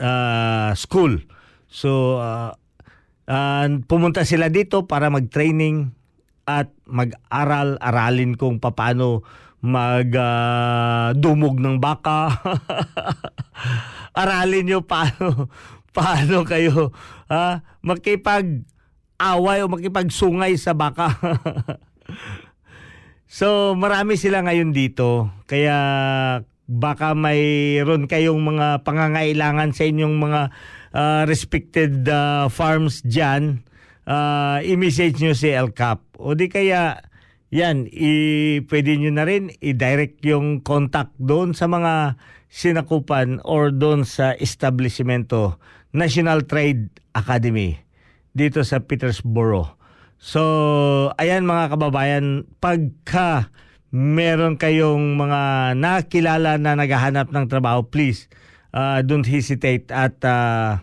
ah, 0.00 0.72
school. 0.72 1.20
So 1.68 2.24
ah, 2.24 2.56
ah, 3.28 3.68
pumunta 3.84 4.24
sila 4.24 4.48
dito 4.48 4.88
para 4.88 5.12
mag-training 5.12 5.92
at 6.48 6.72
mag-aral, 6.88 7.80
aralin 7.80 8.36
kung 8.36 8.60
paano 8.60 9.24
mag 9.64 10.12
dumog 11.16 11.56
ng 11.56 11.80
baka. 11.80 12.28
aralin 14.14 14.64
nyo 14.64 14.80
paano 14.86 15.50
paano 15.90 16.46
kayo 16.46 16.94
ah, 17.26 17.62
makipag 17.82 18.62
away 19.18 19.62
o 19.62 19.70
makipagsungay 19.70 20.54
sa 20.54 20.74
baka. 20.74 21.10
so 23.38 23.74
marami 23.74 24.14
sila 24.14 24.42
ngayon 24.46 24.70
dito 24.70 25.30
kaya 25.50 25.76
baka 26.64 27.12
mayroon 27.12 28.08
kayong 28.08 28.40
mga 28.40 28.86
pangangailangan 28.86 29.74
sa 29.74 29.84
inyong 29.84 30.16
mga 30.16 30.42
ah, 30.94 31.22
respected 31.26 32.06
ah, 32.06 32.46
farms 32.50 33.02
dyan, 33.02 33.66
ah, 34.06 34.62
i-message 34.62 35.18
nyo 35.20 35.34
si 35.34 35.50
El 35.50 35.74
Cap. 35.74 36.06
O 36.18 36.38
di 36.38 36.46
kaya, 36.50 37.02
yan, 37.54 37.86
i- 37.86 38.66
pwede 38.66 38.98
nyo 38.98 39.14
na 39.14 39.22
rin 39.22 39.54
i-direct 39.62 40.18
yung 40.26 40.58
contact 40.58 41.14
doon 41.22 41.54
sa 41.54 41.70
mga 41.70 42.18
sinakupan 42.50 43.38
or 43.46 43.70
doon 43.70 44.02
sa 44.02 44.34
establishmento 44.34 45.62
National 45.94 46.42
Trade 46.50 46.90
Academy 47.14 47.78
dito 48.34 48.66
sa 48.66 48.82
Petersboro. 48.82 49.78
So, 50.18 50.42
ayan 51.14 51.46
mga 51.46 51.78
kababayan, 51.78 52.50
pagka 52.58 53.54
meron 53.94 54.58
kayong 54.58 55.14
mga 55.14 55.74
nakilala 55.78 56.58
na 56.58 56.74
naghahanap 56.74 57.30
ng 57.30 57.46
trabaho, 57.46 57.86
please 57.86 58.26
uh, 58.74 58.98
don't 59.06 59.30
hesitate 59.30 59.86
at 59.94 60.18
uh, 60.26 60.82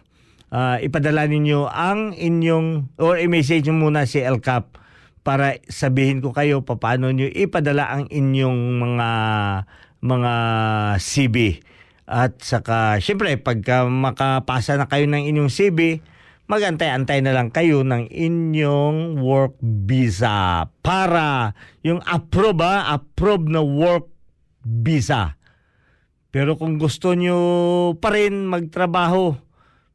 uh, 0.56 0.80
ipadala 0.80 1.28
ninyo 1.28 1.68
ang 1.68 2.16
inyong 2.16 2.96
or 2.96 3.20
i-message 3.20 3.68
nyo 3.68 3.76
muna 3.76 4.08
si 4.08 4.24
El 4.24 4.40
Cap 4.40 4.80
para 5.22 5.62
sabihin 5.70 6.22
ko 6.22 6.34
kayo 6.34 6.66
paano 6.66 7.14
nyo 7.14 7.30
ipadala 7.30 7.94
ang 7.94 8.10
inyong 8.10 8.82
mga 8.82 9.10
mga 10.02 10.34
CV. 10.98 11.62
At 12.12 12.44
saka, 12.44 13.00
syempre, 13.00 13.38
pagka 13.40 13.88
makapasa 13.88 14.76
na 14.76 14.90
kayo 14.90 15.08
ng 15.08 15.32
inyong 15.32 15.48
CV, 15.48 16.04
magantay-antay 16.52 17.24
na 17.24 17.32
lang 17.32 17.48
kayo 17.54 17.88
ng 17.88 18.12
inyong 18.12 19.24
work 19.24 19.56
visa 19.64 20.68
para 20.84 21.56
yung 21.86 22.04
approve 22.04 22.60
ba, 22.60 22.92
approve 22.92 23.48
na 23.48 23.64
work 23.64 24.12
visa. 24.66 25.40
Pero 26.32 26.60
kung 26.60 26.76
gusto 26.76 27.16
nyo 27.16 27.40
pa 28.00 28.12
rin 28.12 28.48
magtrabaho 28.52 29.40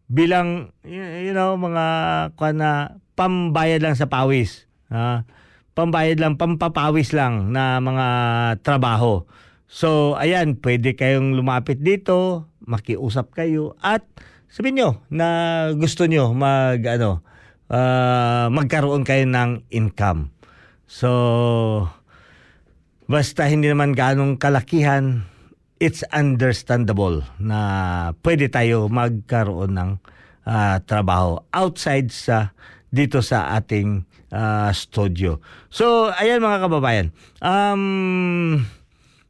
bilang, 0.08 0.72
you 0.86 1.34
know, 1.34 1.58
mga 1.58 1.84
kwa 2.38 2.50
na 2.54 2.70
pambayad 3.18 3.82
lang 3.82 3.98
sa 3.98 4.08
pawis. 4.08 4.65
Ha? 4.90 5.26
Pambayad 5.76 6.16
lang, 6.16 6.40
pampapawis 6.40 7.12
lang 7.12 7.52
na 7.52 7.78
mga 7.82 8.06
trabaho. 8.64 9.28
So, 9.66 10.14
ayan, 10.16 10.62
pwede 10.62 10.94
kayong 10.94 11.34
lumapit 11.34 11.82
dito, 11.82 12.48
makiusap 12.62 13.34
kayo 13.34 13.74
at 13.82 14.06
sabihin 14.46 14.78
nyo 14.78 14.90
na 15.10 15.28
gusto 15.74 16.06
nyo 16.06 16.32
mag, 16.32 16.80
ano, 16.86 17.20
ah, 17.68 18.46
magkaroon 18.48 19.02
kayo 19.02 19.26
ng 19.26 19.66
income. 19.74 20.30
So, 20.86 21.10
basta 23.10 23.50
hindi 23.50 23.66
naman 23.66 23.92
ganong 23.92 24.38
kalakihan, 24.38 25.26
it's 25.82 26.06
understandable 26.14 27.26
na 27.36 27.58
pwede 28.24 28.48
tayo 28.48 28.88
magkaroon 28.88 29.76
ng 29.76 29.90
ah, 30.46 30.78
trabaho 30.86 31.42
outside 31.52 32.08
sa 32.14 32.54
dito 32.88 33.20
sa 33.20 33.52
ating 33.58 34.06
ah, 34.30 34.70
studio. 34.74 35.42
So, 35.68 36.10
ayan 36.14 36.42
mga 36.42 36.66
kababayan. 36.66 37.06
Um, 37.42 38.64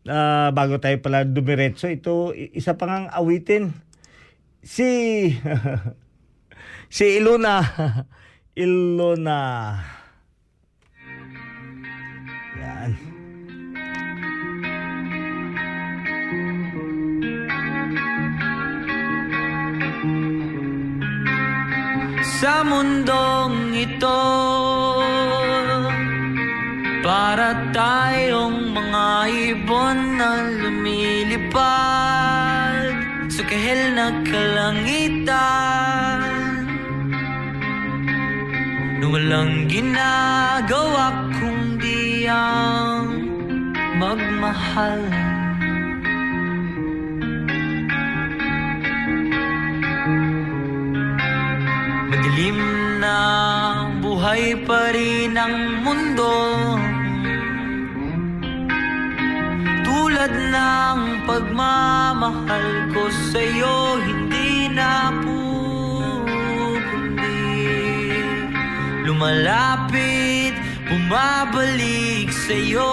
ah, 0.08 0.52
bago 0.52 0.78
tayo 0.78 1.00
pala 1.00 1.26
dumiretso, 1.26 1.88
ito 1.90 2.32
isa 2.36 2.76
pang 2.76 2.92
ang 2.92 3.06
awitin. 3.12 3.72
Si 4.66 4.86
si 6.96 7.04
Ilona 7.22 7.62
Ilona 8.58 9.38
Sa 22.36 22.60
mundong 22.60 23.72
ito. 23.72 24.20
Para 27.00 27.56
tayong 27.72 28.76
mga 28.76 29.08
ibon 29.56 30.20
na 30.20 30.44
lumilipad 30.60 31.64
Sa 33.32 33.40
kahil 33.40 33.96
na 33.96 34.20
kalangitan. 34.28 35.40
Na 39.00 39.06
walang 39.08 39.64
ginagawa 39.72 41.32
kundi 41.40 42.28
ang 42.28 43.16
magmahal 43.96 45.00
Dilim 52.36 52.60
na 53.00 53.16
buhay 54.04 54.60
pa 54.68 54.92
rin 54.92 55.40
ang 55.40 55.80
mundo. 55.80 56.36
Tulad 59.80 60.36
ng 60.52 61.24
pagmamahal 61.24 62.92
ko 62.92 63.08
sa'yo 63.32 64.04
Hindi 64.04 64.68
na 64.68 65.16
pupundi. 65.24 66.36
Lumalapit, 69.08 70.52
bumabalik 70.92 72.28
sa'yo. 72.28 72.92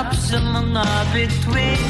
Sarap 0.00 0.16
sa 0.16 0.40
mga 0.40 0.80
bituin. 1.12 1.84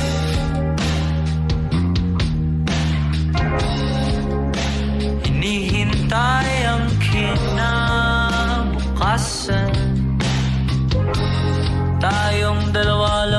Hinihintay 5.23 6.51
ang 6.67 6.91
kinabukasan. 6.99 7.71
Tayong 12.03 12.75
dalawa 12.75 13.30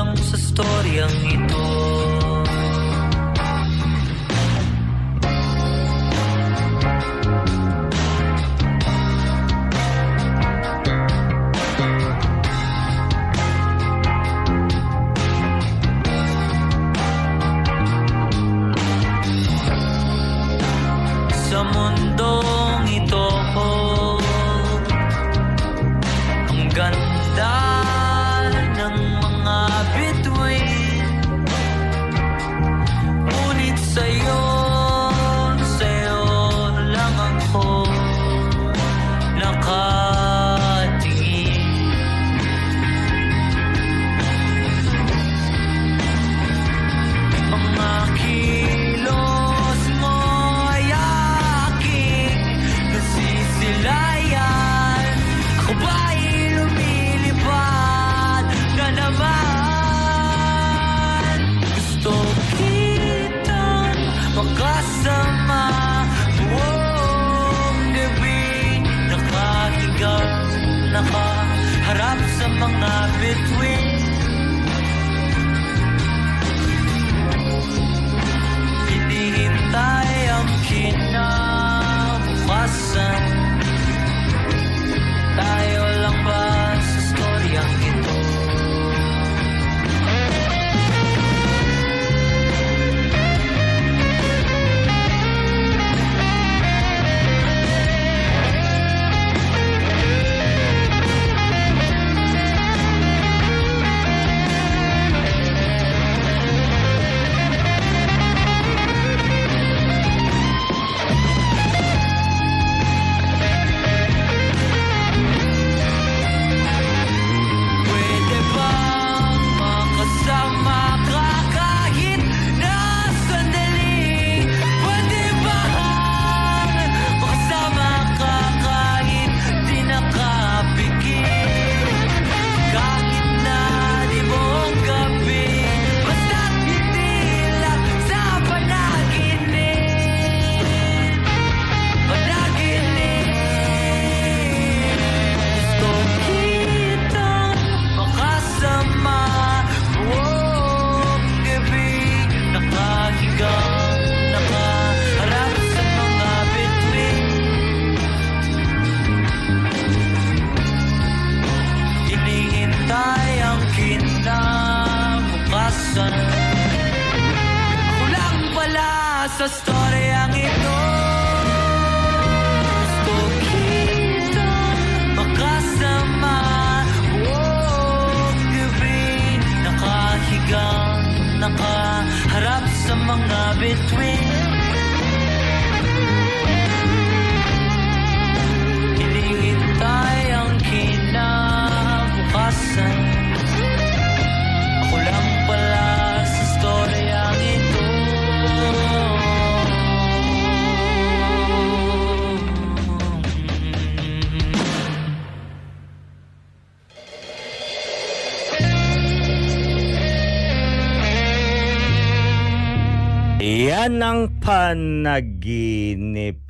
panaginip. 214.72 216.40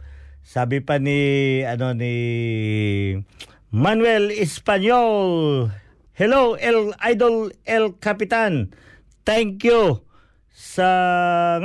Sabi 0.47 0.79
pa 0.79 1.03
ni 1.03 1.19
ano 1.67 1.91
ni 1.91 2.15
Manuel 3.75 4.31
Espanyol. 4.31 5.67
Hello 6.15 6.55
El 6.55 6.95
Idol 7.03 7.51
El 7.67 7.99
Capitan. 7.99 8.71
Thank 9.27 9.67
you 9.67 10.07
sa 10.55 10.87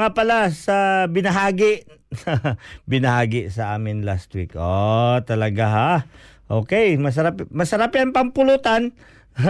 nga 0.02 0.18
pala 0.18 0.50
sa 0.50 1.06
binahagi 1.06 1.86
binahagi 2.90 3.54
sa 3.54 3.78
amin 3.78 4.02
last 4.02 4.34
week. 4.34 4.58
Oh, 4.58 5.22
talaga 5.30 5.66
ha. 5.70 5.94
Okay, 6.50 6.98
masarap 6.98 7.46
masarap 7.54 7.94
'yan 7.94 8.18
pampulutan. 8.18 8.98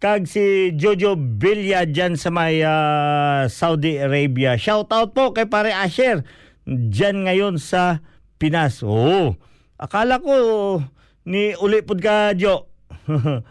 kag 0.00 0.24
si 0.24 0.72
Jojo 0.80 1.12
Villa 1.14 1.84
dyan 1.84 2.16
sa 2.16 2.32
may 2.32 2.64
uh, 2.64 3.44
Saudi 3.52 4.00
Arabia. 4.00 4.56
Shout 4.56 4.88
out 4.96 5.12
po 5.12 5.36
kay 5.36 5.44
pare 5.44 5.76
Asher 5.76 6.24
dyan 6.64 7.28
ngayon 7.28 7.60
sa 7.60 8.00
Pinas. 8.40 8.80
Oo. 8.80 8.96
Oh, 8.96 9.28
akala 9.76 10.24
ko 10.24 10.32
ni 11.28 11.52
uli 11.60 11.84
pud 11.84 12.00
ka 12.00 12.32
Jo. 12.32 12.72
uh, 13.12 13.44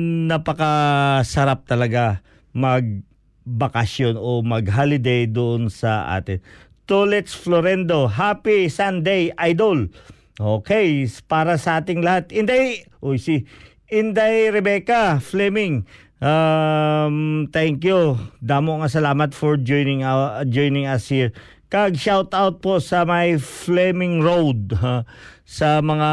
napakasarap 0.30 1.66
talaga 1.66 2.22
mag 2.54 3.02
bakasyon 3.42 4.14
o 4.14 4.44
mag-holiday 4.46 5.26
doon 5.26 5.66
sa 5.66 6.14
atin. 6.14 6.38
Tulets 6.86 7.34
Florendo, 7.34 8.06
happy 8.06 8.70
Sunday, 8.70 9.34
idol. 9.40 9.90
Okay, 10.38 11.08
para 11.26 11.58
sa 11.58 11.80
ating 11.82 12.04
lahat. 12.04 12.30
Inday, 12.30 12.86
uy 13.02 13.18
si 13.18 13.48
Inday 13.88 14.52
Rebecca 14.52 15.16
Fleming. 15.16 15.88
Um, 16.20 17.48
thank 17.48 17.80
you. 17.88 18.20
Damo 18.36 18.84
nga 18.84 18.92
salamat 18.92 19.32
for 19.32 19.56
joining 19.56 20.04
uh, 20.04 20.44
joining 20.44 20.84
us 20.84 21.08
here. 21.08 21.32
Kag 21.72 21.96
shout 21.96 22.36
out 22.36 22.60
po 22.60 22.84
sa 22.84 23.08
my 23.08 23.40
Fleming 23.40 24.20
Road 24.20 24.76
ha, 24.76 25.08
sa 25.48 25.80
mga 25.80 26.10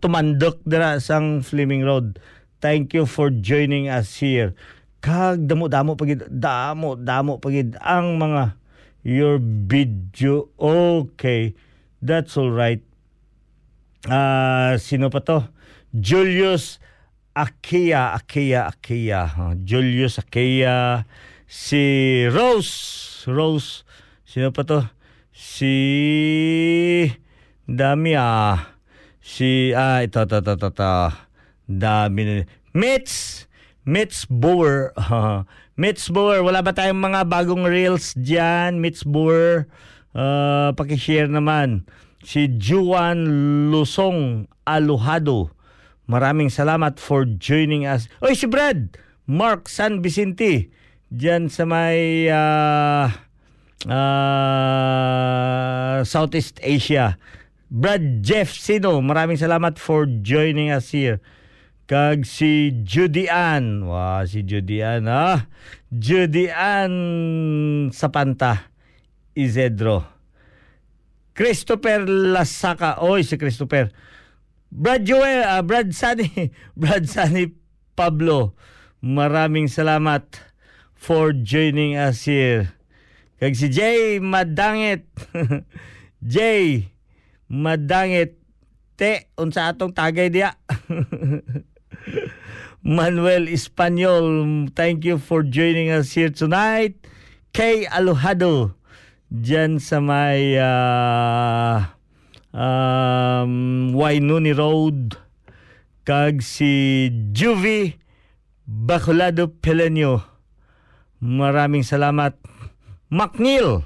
tumandok 0.00 0.64
dira 0.64 0.96
sang 0.96 1.44
Fleming 1.44 1.84
Road. 1.84 2.16
Thank 2.64 2.96
you 2.96 3.04
for 3.04 3.28
joining 3.28 3.92
us 3.92 4.16
here. 4.24 4.56
Kag 5.04 5.44
damo-damo 5.44 5.92
pagid 5.92 6.24
damo 6.32 6.96
damo 6.96 7.36
pagid 7.36 7.76
ang 7.84 8.16
mga 8.16 8.56
your 9.04 9.36
video. 9.44 10.48
Okay. 10.56 11.52
That's 12.00 12.32
all 12.40 12.48
right. 12.48 12.80
Ah, 14.08 14.80
sino 14.80 15.12
pa 15.12 15.20
to? 15.20 15.55
Julius 15.94 16.78
Akia, 17.36 18.16
Akia. 18.16 18.72
huh? 19.28 19.52
Julius 19.60 20.16
Akia. 20.16 21.04
Si 21.46 22.24
Rose, 22.32 23.22
Rose. 23.28 23.84
Sino 24.26 24.50
pa 24.50 24.64
to? 24.64 24.80
Si 25.30 25.76
Dami 27.68 28.16
ah. 28.16 28.72
Si 29.20 29.74
ah 29.76 30.00
ito 30.00 30.22
ito 30.22 30.38
ito 30.40 30.54
ito. 30.56 30.68
ito. 30.72 30.94
Dami 31.66 32.20
na. 32.24 32.32
Mitz, 32.72 33.44
Mitz 33.84 34.24
Boer. 34.30 34.94
Mitz 35.80 36.08
Boer, 36.08 36.40
wala 36.40 36.64
ba 36.64 36.72
tayong 36.72 36.98
mga 36.98 37.28
bagong 37.28 37.68
reels 37.68 38.16
diyan? 38.16 38.80
Mitz 38.80 39.04
Boer. 39.04 39.68
Uh, 40.16 40.72
paki-share 40.72 41.28
naman. 41.28 41.84
Si 42.24 42.48
Juan 42.56 43.28
Lusong 43.68 44.48
Aluhado. 44.64 45.55
Maraming 46.06 46.54
salamat 46.54 47.02
for 47.02 47.26
joining 47.26 47.82
us. 47.82 48.06
Oy, 48.22 48.38
si 48.38 48.46
Brad! 48.46 48.94
Mark 49.26 49.66
San 49.66 49.98
Vicente. 49.98 50.70
Diyan 51.10 51.50
sa 51.50 51.66
may 51.66 52.30
ah, 52.30 53.10
ah, 53.90 55.98
Southeast 56.06 56.62
Asia. 56.62 57.18
Brad 57.66 58.22
Jeff 58.22 58.54
Sino, 58.54 59.02
maraming 59.02 59.38
salamat 59.38 59.82
for 59.82 60.06
joining 60.22 60.70
us 60.70 60.94
here. 60.94 61.18
Kag 61.90 62.26
si 62.26 62.70
Judy 62.82 63.26
Ann. 63.26 63.86
Wow, 63.86 64.26
si 64.26 64.46
Judy 64.46 64.82
Ann, 64.82 65.10
ah. 65.10 65.46
Judy 65.90 66.50
Ann 66.50 67.90
Sapanta. 67.90 68.70
Isedro. 69.34 70.06
Christopher 71.36 72.06
Lasaka. 72.06 73.02
Oy, 73.02 73.22
si 73.22 73.38
Christopher. 73.38 73.90
Brad 74.76 75.08
Joel, 75.08 75.40
ah, 75.40 75.64
Brad 75.64 75.88
Sani, 75.96 76.52
Brad 76.76 77.08
Sani 77.08 77.48
Pablo. 77.96 78.52
Maraming 79.00 79.72
salamat 79.72 80.36
for 80.92 81.32
joining 81.32 81.96
us 81.96 82.28
here. 82.28 82.76
Kag 83.40 83.56
si 83.56 83.72
Jay 83.72 84.20
Madangit. 84.20 85.08
Jay 86.20 86.92
Madangit. 87.48 88.36
Te, 89.00 89.32
unsa 89.40 89.72
atong 89.72 89.96
tagay 89.96 90.28
diya. 90.28 90.60
Manuel 92.84 93.48
Espanyol, 93.48 94.68
thank 94.76 95.08
you 95.08 95.16
for 95.16 95.40
joining 95.40 95.88
us 95.88 96.12
here 96.12 96.28
tonight. 96.28 97.00
Kay 97.56 97.88
Alojado, 97.88 98.76
dyan 99.32 99.80
sa 99.80 100.04
may 100.04 100.60
ah, 100.60 101.95
um, 102.56 103.92
Wainuni 103.92 104.56
Road. 104.56 105.20
Kag 106.06 106.40
si 106.40 107.10
Juvie 107.36 108.00
Bacolado 108.64 109.52
Pelenyo. 109.52 110.24
Maraming 111.20 111.84
salamat. 111.84 112.40
McNeil. 113.12 113.84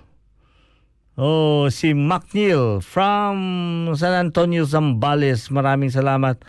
Oh, 1.21 1.69
si 1.69 1.93
McNeil 1.93 2.81
from 2.81 3.93
San 3.99 4.17
Antonio, 4.17 4.65
Zambales. 4.65 5.51
Maraming 5.51 5.93
salamat. 5.93 6.41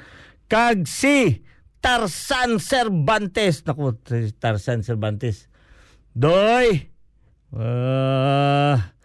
Kag 0.48 0.88
si 0.88 1.44
Tarzan 1.82 2.62
Cervantes. 2.62 3.66
Naku, 3.66 3.98
Tarzan 4.40 4.86
Cervantes. 4.86 5.50
Doy! 6.12 6.92
Ah, 7.52 8.96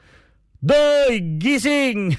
Doy! 0.67 1.39
Gising! 1.39 2.19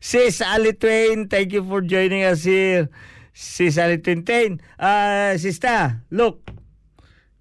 Sis 0.00 0.40
Ali 0.40 0.72
Twain, 0.72 1.28
thank 1.28 1.52
you 1.52 1.60
for 1.60 1.84
joining 1.84 2.24
us 2.24 2.48
here. 2.48 2.88
Sis 3.36 3.76
Ali 3.76 4.00
Twain. 4.00 4.24
Twain, 4.24 4.64
ah, 4.80 5.36
sista, 5.36 6.00
look. 6.08 6.48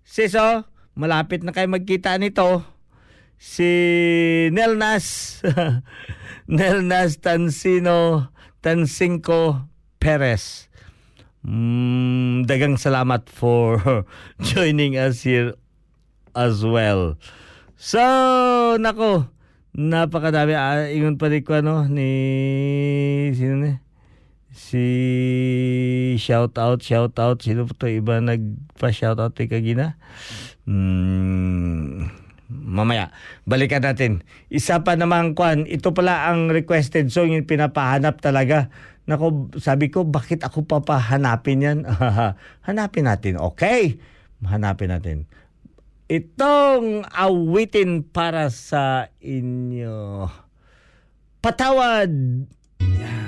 Sis, 0.04 0.36
oh, 0.36 0.68
malapit 1.00 1.40
na 1.40 1.56
kayo 1.56 1.72
magkita 1.72 2.20
nito. 2.20 2.68
Si 3.40 3.64
Nelnas. 4.52 5.40
Nelnas 6.52 7.24
Tansino 7.24 8.28
Tansinko 8.60 9.72
Perez. 10.04 10.68
Mm, 11.48 12.44
dagang 12.44 12.76
salamat 12.76 13.32
for 13.32 14.04
joining 14.44 15.00
us 15.00 15.24
here 15.24 15.56
as 16.36 16.68
well. 16.68 17.16
So, 17.80 18.04
nako, 18.76 19.32
napakadami. 19.72 20.52
Ah, 20.52 20.92
ingon 20.92 21.16
pa 21.16 21.32
rin 21.32 21.48
ko, 21.48 21.64
ano, 21.64 21.88
ni, 21.88 22.12
sino 23.32 23.56
ni? 23.56 23.80
Si, 24.52 24.84
shout 26.20 26.60
out, 26.60 26.84
shout 26.84 27.16
out. 27.16 27.40
Sino 27.40 27.64
po 27.64 27.72
to? 27.80 27.88
Iba 27.88 28.20
nagpa-shout 28.20 29.16
out 29.24 29.32
kay 29.32 29.48
Kagina? 29.48 29.96
Hmm, 30.68 32.12
mamaya, 32.52 33.16
balikan 33.48 33.88
natin. 33.88 34.28
Isa 34.52 34.84
pa 34.84 35.00
namang 35.00 35.32
kwan, 35.32 35.64
ito 35.64 35.96
pala 35.96 36.28
ang 36.28 36.52
requested 36.52 37.08
song 37.16 37.32
yung 37.32 37.48
pinapahanap 37.48 38.20
talaga. 38.20 38.68
Nako, 39.08 39.56
sabi 39.56 39.88
ko, 39.88 40.04
bakit 40.04 40.44
ako 40.44 40.68
papahanapin 40.68 41.64
yan? 41.64 41.80
Hanapin 42.68 43.08
natin, 43.08 43.40
okay? 43.40 44.04
Hanapin 44.44 44.92
natin. 44.92 45.32
Itong 46.10 47.06
awitin 47.06 48.02
para 48.02 48.50
sa 48.50 49.14
inyo. 49.22 50.26
Patawad. 51.38 52.10
Yan. 52.82 53.19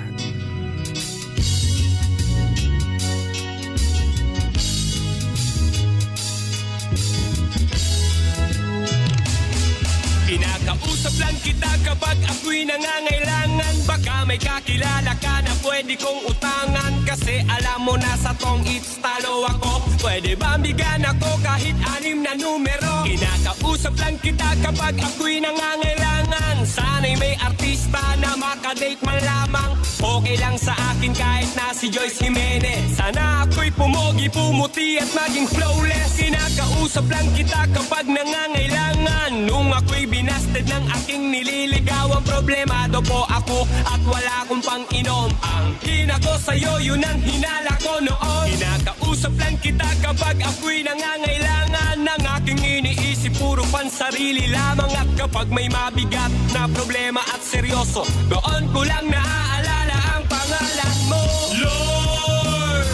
Pinakausap 11.12 11.28
lang 11.28 11.40
kita 11.44 11.72
kapag 11.84 12.18
ako'y 12.24 12.64
nangangailangan. 12.64 13.74
Baka 13.84 14.24
may 14.24 14.40
kakilala 14.40 15.12
ka 15.20 15.44
na 15.44 15.52
pwede 15.60 15.92
kong 16.00 16.24
utangan. 16.24 16.92
Kasi 17.04 17.44
alam 17.52 17.84
mo 17.84 18.00
na 18.00 18.16
sa 18.16 18.32
tong 18.40 18.64
it's 18.64 18.96
talo 18.96 19.44
ako. 19.44 19.84
Pwede 20.00 20.32
ba 20.40 20.56
bigyan 20.56 21.04
ako 21.04 21.36
kahit 21.44 21.76
anim 22.00 22.24
na 22.24 22.32
numero? 22.32 23.04
Kinakausap 23.04 23.92
lang 24.00 24.16
kita 24.24 24.56
kapag 24.64 24.96
ako'y 24.96 25.36
nangangailangan. 25.44 26.64
Sana'y 26.64 27.12
may 27.20 27.36
artista 27.44 28.16
na 28.16 28.32
makadate 28.32 29.04
man 29.04 29.20
lamang. 29.20 29.76
Okay 30.00 30.40
lang 30.40 30.56
sa 30.56 30.72
akin 30.96 31.12
kahit 31.12 31.52
na 31.52 31.76
si 31.76 31.92
Joyce 31.92 32.24
Jimenez. 32.24 32.96
Sana 32.96 33.44
ako'y 33.44 33.68
pumogi, 33.76 34.32
pumuti 34.32 34.96
at 34.96 35.12
maging 35.12 35.44
flawless. 35.44 36.16
Kinakausap 36.16 37.04
lang 37.12 37.28
kita 37.36 37.68
kapag 37.68 38.08
nangangailangan. 38.08 39.44
Nung 39.44 39.68
ako'y 39.70 40.08
binasted 40.08 40.66
ng 40.66 40.84
aking 41.02 41.34
nililigawan 41.34 42.22
Problemado 42.22 43.02
po 43.02 43.26
ako 43.26 43.66
at 43.66 44.00
wala 44.06 44.32
akong 44.46 44.62
pang-inom. 44.62 45.30
Ang 45.42 45.74
hina 45.82 46.14
ko 46.22 46.38
sa'yo, 46.38 46.78
yun 46.78 47.02
ang 47.02 47.18
hinala 47.18 47.74
ko 47.82 47.98
noon. 47.98 48.46
Kinakausap 48.54 49.34
lang 49.34 49.58
kita 49.58 49.88
kapag 49.98 50.38
ako'y 50.38 50.86
nangangailangan 50.86 51.98
Ng 52.02 52.22
aking 52.38 52.62
iniisip, 52.62 53.34
puro 53.38 53.66
pansarili 53.70 54.50
lamang 54.50 54.90
At 54.94 55.10
kapag 55.18 55.50
may 55.50 55.66
mabigat 55.66 56.30
na 56.54 56.70
problema 56.70 57.22
at 57.30 57.42
seryoso 57.42 58.06
Doon 58.30 58.70
ko 58.70 58.80
lang 58.86 59.06
naaalala 59.10 59.98
ang 60.18 60.24
pangalan 60.30 60.96
mo. 61.10 61.22
Lord 61.62 62.86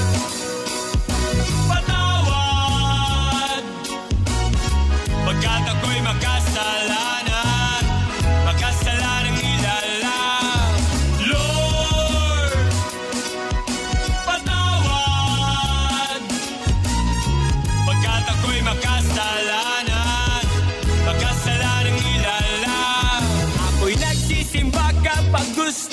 Patawad. 1.68 3.62
Pagkat 5.28 5.64
ako'y 5.72 5.98
makasalanan 6.04 7.17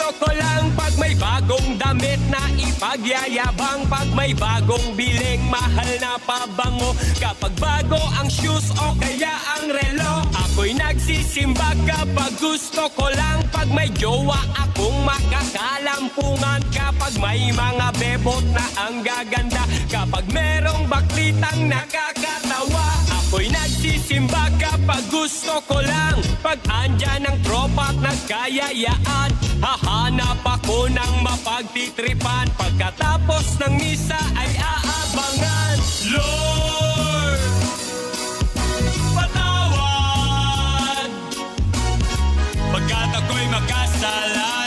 gusto 0.05 0.21
ko 0.21 0.29
lang 0.37 0.69
Pag 0.77 0.93
may 1.01 1.13
bagong 1.17 1.81
damit 1.81 2.21
na 2.29 2.45
ipagyayabang 2.53 3.89
Pag 3.89 4.05
may 4.13 4.37
bagong 4.37 4.93
biling 4.93 5.41
mahal 5.49 5.89
na 5.97 6.21
pabango. 6.21 6.93
Kapag 7.17 7.53
bago 7.57 7.97
ang 8.13 8.29
shoes 8.29 8.69
o 8.77 8.93
kaya 9.01 9.33
ang 9.57 9.65
relo 9.65 10.29
Ako'y 10.29 10.77
nagsisimba 10.77 11.73
kapag 11.89 12.37
gusto 12.37 12.85
ko 12.93 13.09
lang. 13.17 13.41
Pag 13.49 13.73
may 13.73 13.89
jowa 13.97 14.37
akong 14.53 15.01
makakalampungan 15.01 16.61
Kapag 16.69 17.13
may 17.17 17.49
mga 17.49 17.87
bebot 17.97 18.45
na 18.53 18.65
ang 18.77 19.01
gaganda. 19.01 19.65
Kapag 19.89 20.29
merong 20.29 20.85
baklitang 20.85 21.65
nakakatawa 21.65 23.04
Ako'y 23.35 23.51
nagsisimba 23.51 24.47
kapag 24.55 25.03
gusto 25.11 25.59
ko 25.67 25.83
lang. 25.83 26.23
Pag 26.39 26.55
andyan 26.71 27.27
ang 27.27 27.35
tropa 27.43 27.91
at 27.91 27.99
nagkayayaan 27.99 29.29
Hahanap 29.59 30.39
ako 30.39 30.87
ng 30.87 31.13
mapagtitripan. 31.19 32.47
Pagkatapos 32.55 33.59
ng 33.59 33.75
misa 33.75 34.15
ay 34.39 34.55
aabangan. 34.55 35.75
Lord, 36.15 37.43
patawad. 39.19 41.09
Pagkat 42.71 43.09
ako'y 43.19 43.45
makasalanan 43.51 44.64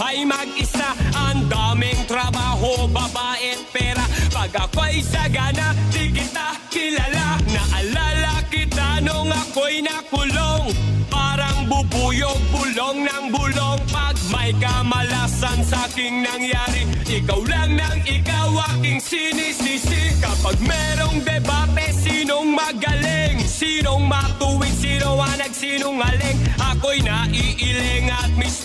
mabuhay 0.00 0.24
mag-isa. 0.24 0.96
Ang 1.12 1.44
daming 1.52 2.08
trabaho, 2.08 2.88
babae 2.88 3.52
at 3.52 3.62
pera. 3.68 4.04
Pag 4.32 4.56
ako'y 4.56 5.04
sagana, 5.04 5.76
di 5.92 6.08
kita 6.08 6.56
kilala. 6.72 7.36
Naalala 7.44 8.40
kita 8.48 9.04
nung 9.04 9.28
ako'y 9.28 9.84
nakulong. 9.84 10.72
Parang 11.12 11.68
bubuyog, 11.68 12.40
bulong 12.48 13.04
ng 13.04 13.24
bulong. 13.28 13.80
Pag 13.92 14.16
may 14.32 14.56
kamalasan 14.56 15.60
sa 15.66 15.90
aking 15.90 16.22
nangyari 16.22 16.86
Ikaw 17.10 17.40
lang 17.50 17.74
nang 17.76 18.00
ikaw 18.06 18.48
aking 18.72 19.02
sinisisi. 19.04 20.16
Kapag 20.22 20.56
merong 20.64 21.20
debate, 21.26 21.92
sinong 21.92 22.56
magaling? 22.56 23.42
Sinong 23.44 24.08
matuwid, 24.08 24.72
sino 24.80 25.20
ang 25.20 25.36
nagsinungaling? 25.36 26.38
Ako'y 26.56 27.04
naiiling 27.04 27.69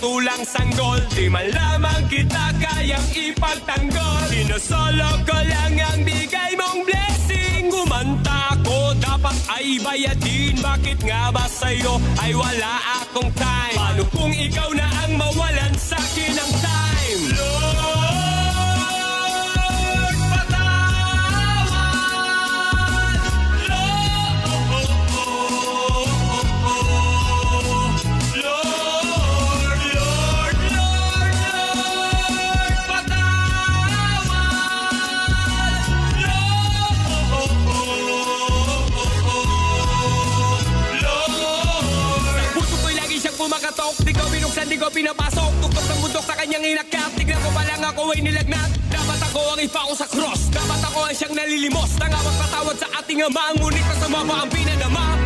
mistulang 0.05 0.45
sanggol 0.45 1.01
Di 1.09 1.25
man 1.25 1.49
lamang 1.49 2.05
kita 2.13 2.53
kayang 2.61 3.09
ipagtanggol 3.09 4.29
Sinosolo 4.29 5.25
ko 5.25 5.33
lang 5.33 5.73
ang 5.81 6.05
bigay 6.05 6.53
mong 6.53 6.85
blessing 6.85 7.73
Gumanta 7.73 8.53
ako, 8.53 8.93
dapat 9.01 9.33
ay 9.49 9.81
bayadin 9.81 10.61
Bakit 10.61 11.01
nga 11.01 11.33
ba 11.33 11.49
sa'yo 11.49 11.97
ay 12.21 12.37
wala 12.37 13.01
akong 13.01 13.33
time? 13.33 13.73
Paano 13.73 14.05
kung 14.13 14.29
ikaw 14.29 14.69
na 14.77 14.85
ang 15.09 15.17
mawalan 15.17 15.73
sa'kin 15.73 16.37
ng 16.37 16.53
time? 16.61 16.74
Pinapasok 44.95 45.51
Tuktok 45.59 45.85
ng 45.91 45.99
bundok 45.99 46.23
sa 46.23 46.35
kanyang 46.39 46.63
inakyat 46.63 47.11
Tignan 47.19 47.39
ko 47.43 47.49
pa 47.51 47.67
lang 47.67 47.83
ako 47.83 48.15
ay 48.15 48.23
nilagnat. 48.23 48.71
Dapat 48.87 49.19
ako 49.27 49.39
ang 49.55 49.59
ipako 49.59 49.93
sa 49.93 50.07
cross. 50.07 50.47
Dapat 50.55 50.79
ako 50.87 50.99
ay 51.11 51.13
siyang 51.13 51.35
nalilimos. 51.35 51.91
Nangawag 51.99 52.35
patawad 52.39 52.75
sa 52.79 52.87
ating 53.03 53.19
ama 53.27 53.51
Ngunit 53.59 53.83
ang 53.83 53.99
sumama 53.99 54.35
ang 54.47 54.49
pinanama 54.49 55.24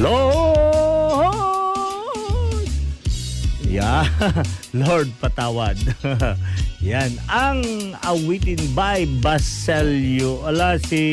Lord! 0.00 1.36
Yeah, 3.68 4.08
Lord 4.74 5.12
patawad. 5.20 5.76
Yan, 6.80 7.14
ang 7.28 7.60
awitin 8.02 8.58
by 8.72 9.04
Baselio. 9.20 10.42
Ala 10.48 10.80
si 10.80 11.04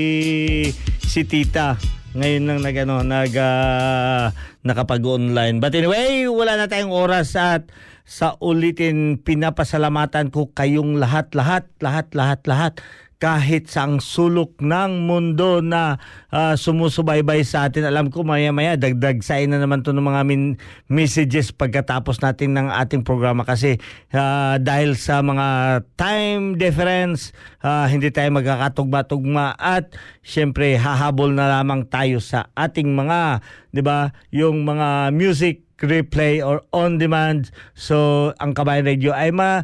si 1.03 1.21
Tita 1.27 1.75
ngayon 2.17 2.49
lang 2.49 2.59
nag 2.65 2.77
ano, 2.81 3.05
nag 3.05 3.33
ah, 3.37 4.33
nakapag-online. 4.65 5.61
But 5.61 5.77
anyway, 5.77 6.25
wala 6.25 6.57
na 6.57 6.65
tayong 6.65 6.89
oras 6.89 7.37
at 7.37 7.69
sa 8.07 8.39
ulitin 8.41 9.21
pinapasalamatan 9.21 10.33
ko 10.33 10.49
kayong 10.55 10.97
lahat 10.97 11.29
lahat 11.35 11.67
lahat 11.83 12.07
lahat 12.15 12.39
lahat 12.47 12.73
kahit 13.17 13.65
sa 13.65 13.89
ang 13.89 13.97
sulok 13.97 14.61
ng 14.61 15.07
mundo 15.09 15.63
na 15.63 15.97
ah, 16.29 16.53
sumusubaybay 16.53 17.41
sa 17.41 17.65
atin. 17.65 17.89
Alam 17.89 18.13
ko 18.13 18.21
maya-maya 18.21 18.77
dagdag 18.77 19.25
sain 19.25 19.49
na 19.49 19.57
naman 19.57 19.81
to 19.81 19.95
ng 19.95 20.05
mga 20.05 20.21
min- 20.27 20.57
messages 20.85 21.49
pagkatapos 21.49 22.21
natin 22.21 22.53
ng 22.53 22.67
ating 22.69 23.01
programa 23.01 23.41
kasi 23.41 23.81
ah, 24.13 24.61
dahil 24.61 24.93
sa 24.99 25.25
mga 25.25 25.81
time 25.97 26.59
difference, 26.61 27.33
ah, 27.65 27.89
hindi 27.89 28.13
tayo 28.13 28.29
magkakatugma-tugma 28.37 29.57
at 29.57 29.95
syempre 30.21 30.77
hahabol 30.77 31.33
na 31.33 31.49
lamang 31.49 31.89
tayo 31.89 32.21
sa 32.21 32.53
ating 32.53 32.93
mga, 32.93 33.41
'di 33.73 33.81
ba, 33.81 34.13
yung 34.29 34.61
mga 34.67 35.09
music 35.15 35.65
replay 35.81 36.41
or 36.41 36.65
on 36.73 36.97
demand. 36.97 37.53
So 37.77 38.29
ang 38.41 38.57
Kabayan 38.57 38.89
Radio 38.89 39.13
ay 39.13 39.29
ma 39.29 39.61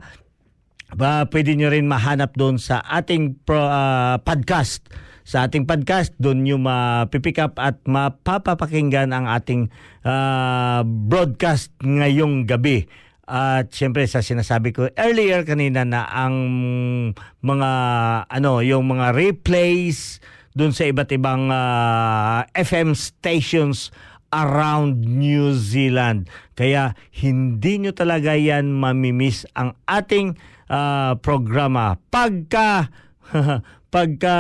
ba 0.94 1.26
pwede 1.30 1.58
nyo 1.58 1.74
rin 1.74 1.90
mahanap 1.90 2.38
doon 2.38 2.62
sa 2.62 2.82
ating 2.82 3.42
pro, 3.46 3.60
ah, 3.60 4.22
podcast. 4.22 4.86
Sa 5.24 5.48
ating 5.48 5.64
podcast, 5.64 6.12
doon 6.20 6.44
nyo 6.44 6.58
mapipick 6.60 7.40
up 7.40 7.56
at 7.56 7.80
mapapapakinggan 7.88 9.16
ang 9.16 9.26
ating 9.26 9.74
ah, 10.06 10.86
broadcast 10.86 11.74
ngayong 11.82 12.46
gabi. 12.46 12.86
At 13.24 13.72
syempre 13.72 14.04
sa 14.04 14.20
sinasabi 14.20 14.76
ko 14.76 14.92
earlier 15.00 15.48
kanina 15.48 15.88
na 15.88 16.04
ang 16.12 16.36
mga 17.40 17.72
ano 18.28 18.60
yung 18.60 18.84
mga 18.92 19.16
replays 19.16 20.20
doon 20.52 20.76
sa 20.76 20.84
iba't 20.92 21.08
ibang 21.16 21.48
ah, 21.48 22.44
FM 22.52 22.94
stations 22.94 23.96
around 24.34 25.06
New 25.06 25.54
Zealand. 25.54 26.28
Kaya 26.58 26.98
hindi 27.14 27.80
nyo 27.80 27.94
talaga 27.94 28.34
yan 28.34 28.74
mamimiss 28.74 29.46
ang 29.54 29.78
ating 29.86 30.36
ah, 30.74 31.14
programa. 31.22 32.02
Pagka 32.10 32.90
pagka 33.94 34.38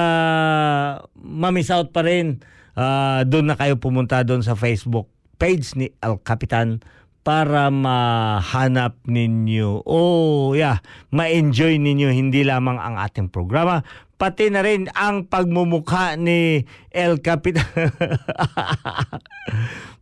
mamiss 1.13 1.69
out 1.69 1.93
pa 1.93 2.01
rin, 2.01 2.41
ah, 2.73 3.21
doon 3.21 3.53
na 3.53 3.55
kayo 3.55 3.77
pumunta 3.77 4.25
doon 4.25 4.41
sa 4.41 4.57
Facebook 4.57 5.05
page 5.37 5.77
ni 5.77 5.93
El 6.01 6.17
Capitan 6.25 6.81
para 7.23 7.71
mahanap 7.71 8.99
ninyo. 9.07 9.85
Oh, 9.87 10.51
yeah, 10.57 10.83
ma-enjoy 11.13 11.79
ninyo 11.79 12.11
hindi 12.11 12.43
lamang 12.43 12.75
ang 12.75 12.99
ating 12.99 13.31
programa, 13.31 13.85
pati 14.19 14.51
na 14.51 14.59
rin 14.59 14.91
ang 14.91 15.31
pagmumukha 15.31 16.19
ni 16.19 16.67
El 16.91 17.23
Capitan. 17.23 17.63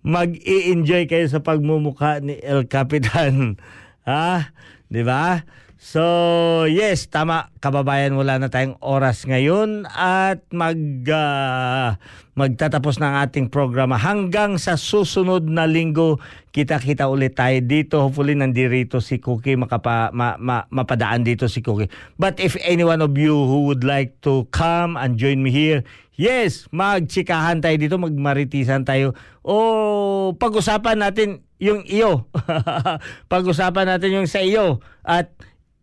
Mag-i-enjoy 0.01 1.05
kayo 1.05 1.25
sa 1.29 1.45
pagmumukha 1.45 2.25
ni 2.25 2.41
El 2.41 2.65
Capitan. 2.65 3.61
Ha? 4.01 4.49
'Di 4.91 5.01
ba? 5.07 5.45
So, 5.81 6.69
yes, 6.69 7.09
tama 7.09 7.49
kababayan, 7.57 8.13
wala 8.13 8.37
na 8.37 8.53
tayong 8.53 8.77
oras 8.85 9.25
ngayon 9.25 9.89
at 9.89 10.45
mag 10.53 10.77
ah, 11.09 11.97
magtatapos 12.37 13.01
ng 13.01 13.17
ating 13.25 13.49
programa 13.49 13.97
hanggang 13.97 14.61
sa 14.61 14.77
susunod 14.77 15.49
na 15.49 15.65
linggo 15.65 16.21
kita-kita 16.53 17.09
ulit 17.09 17.33
tayo 17.33 17.57
dito. 17.65 17.97
Hopefully 17.97 18.37
nandirito 18.37 19.01
si 19.01 19.17
Cookie 19.17 19.57
makapa 19.57 20.13
ma, 20.13 20.37
ma, 20.37 20.69
mapadaan 20.69 21.25
dito 21.25 21.49
si 21.49 21.65
Cookie. 21.65 21.89
But 22.13 22.37
if 22.37 22.53
any 22.61 22.85
one 22.85 23.01
of 23.01 23.17
you 23.17 23.33
who 23.33 23.65
would 23.65 23.81
like 23.81 24.21
to 24.21 24.45
come 24.53 25.01
and 25.01 25.17
join 25.17 25.41
me 25.41 25.49
here, 25.49 25.81
yes, 26.13 26.69
magchikahan 26.69 27.57
tayo 27.57 27.81
dito, 27.81 27.97
magmaritisan 27.97 28.85
tayo. 28.85 29.17
O 29.41 30.37
pag-usapan 30.37 31.01
natin 31.01 31.41
yung 31.57 31.81
iyo. 31.89 32.29
pag-usapan 33.33 33.97
natin 33.97 34.21
yung 34.21 34.29
sa 34.29 34.45
iyo 34.45 34.77
at 35.01 35.33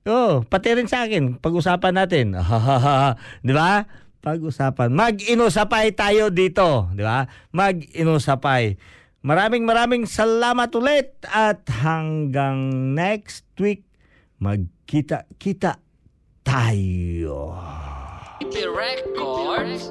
Oh, 0.06 0.46
pati 0.46 0.76
rin 0.76 0.86
sa 0.86 1.08
akin, 1.08 1.40
pag-usapan 1.40 1.94
natin. 1.98 2.26
'Di 3.44 3.52
ba? 3.56 3.88
Pag-usapan. 4.22 4.94
Mag-inusapay 4.94 5.94
tayo 5.96 6.30
dito, 6.30 6.90
'di 6.94 7.02
ba? 7.02 7.26
Mag-inusapay. 7.50 8.78
Maraming 9.18 9.66
maraming 9.66 10.06
salamat 10.06 10.70
ulit 10.78 11.18
at 11.26 11.66
hanggang 11.82 12.94
next 12.94 13.44
week 13.58 13.82
magkita-kita 14.38 15.82
tayo. 16.46 17.58
Records 18.38 19.90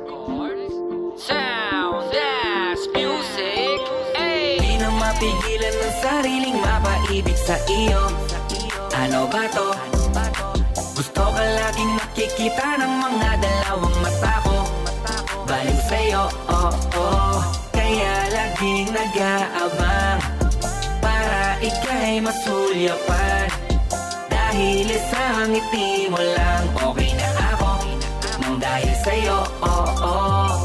Sound 1.17 2.15
as 2.15 2.81
music 2.95 3.79
Ay! 4.15 4.55
Di 4.61 4.79
na 4.79 4.87
mapigilan 4.87 5.75
ng 5.75 5.93
sariling 5.99 6.57
mapaibig 6.61 7.35
sa 7.35 7.59
iyo 7.67 8.07
Ano 8.95 9.27
ba 9.27 9.43
to? 9.51 9.96
Laging 11.67 11.99
nakikita 11.99 12.79
ng 12.79 12.93
mga 12.95 13.43
dalawang 13.43 13.97
mata 13.99 14.39
ko. 14.39 14.63
Baliw 15.43 15.79
sa'yo, 15.91 16.23
oh, 16.47 16.71
oh. 16.95 17.43
Kaya 17.75 18.31
laging 18.31 18.87
nag-aabang 18.95 20.19
Para 21.03 21.59
ika'y 21.59 22.23
masulyapan. 22.23 23.51
Dahil 24.31 24.87
isang 24.95 25.51
ngiti 25.51 26.07
mo 26.07 26.23
lang 26.23 26.71
Okay 26.71 27.11
na 27.19 27.27
ako. 27.35 27.71
Nang 28.39 28.55
dahil 28.63 28.93
sa'yo, 29.03 29.37
oh, 29.59 29.91
oh 30.07 30.56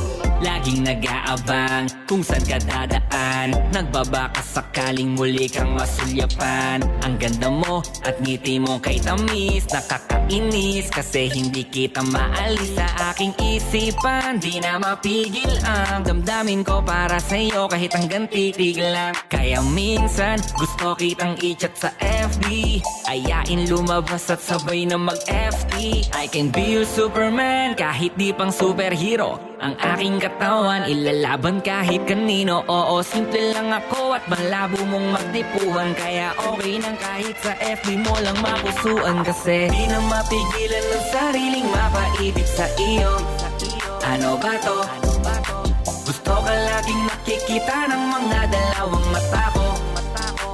Laging 0.63 0.87
nag-aabang 0.87 1.91
kung 2.07 2.23
saan 2.23 2.47
ka 2.47 2.55
dadaan. 2.63 3.51
Nagbabaka 3.75 4.47
sakaling 4.47 5.19
muli 5.19 5.51
kang 5.51 5.75
masulyapan. 5.75 6.87
Ang 7.03 7.19
ganda 7.19 7.51
mo 7.51 7.83
at 8.07 8.23
ngiti 8.23 8.63
mo 8.63 8.79
kay 8.79 9.03
tamis. 9.03 9.67
Nakakainis 9.67 10.87
kasi 10.87 11.27
hindi 11.35 11.67
kita 11.67 12.07
maalis 12.07 12.79
sa 12.79 12.87
aking 13.11 13.35
isipan. 13.43 14.39
Di 14.39 14.63
na 14.63 14.79
mapigil 14.79 15.51
ang 15.67 16.07
damdamin 16.07 16.63
ko 16.63 16.79
para 16.79 17.19
sa'yo 17.19 17.67
Kahit 17.67 17.99
hanggang 17.99 18.31
titig 18.31 18.79
lang. 18.79 19.19
Kaya 19.27 19.59
minsan 19.67 20.39
gusto 20.55 20.72
kitang 20.99 21.39
i-chat 21.39 21.75
sa 21.79 21.91
FB 22.03 22.45
Ayain 23.07 23.63
lumabas 23.71 24.31
at 24.31 24.43
sabay 24.43 24.87
na 24.87 24.99
mag-FT 24.99 25.75
I 26.13 26.27
can 26.31 26.51
be 26.51 26.79
your 26.79 26.87
Superman 26.87 27.75
kahit 27.75 28.15
di 28.15 28.31
pang 28.31 28.55
superhero. 28.55 29.41
Ang 29.63 29.79
aking 29.79 30.19
katawan 30.19 30.87
ilalaban 30.91 31.63
kahit 31.63 32.03
kanino. 32.07 32.67
Oo, 32.67 32.99
simple 33.03 33.55
lang 33.55 33.71
ako 33.71 34.15
at 34.19 34.27
malabo 34.27 34.83
mong 34.87 35.19
magtipuhan. 35.19 35.95
Kaya 35.95 36.35
okay 36.35 36.83
nang 36.83 36.99
kahit 36.99 37.39
sa 37.43 37.55
FB 37.59 38.03
mo 38.03 38.15
lang 38.23 38.39
mapusuan. 38.43 39.23
Kasi 39.23 39.71
di 39.71 39.85
na 39.87 39.99
mapigilan 40.03 40.85
ng 40.91 41.05
sariling 41.15 41.69
mapaibig 41.71 42.49
sa 42.49 42.67
iyo. 42.79 43.13
Ano 44.03 44.35
ba 44.39 44.59
to? 44.63 44.79
Gusto 46.03 46.33
ka 46.43 46.55
laging 46.55 47.03
nakikita 47.07 47.77
ng 47.87 48.03
mga 48.11 48.41
dalawang 48.51 49.07
mata 49.15 49.52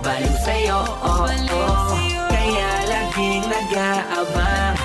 Baliw 0.09 0.37
sa'yo, 0.41 0.81
oh, 1.05 1.29
oh. 1.29 1.93
Kaya 2.33 2.71
laging 2.89 3.45
nag-aabang 3.45 4.81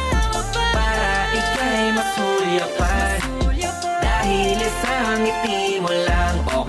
Para 0.75 1.15
ika'y 1.31 1.95
masulyapan 1.95 3.19
Dahil 4.03 4.59
isang 4.59 5.23
ngiti 5.23 5.79
mo 5.79 5.95
lang 5.95 6.35
Okay 6.43 6.62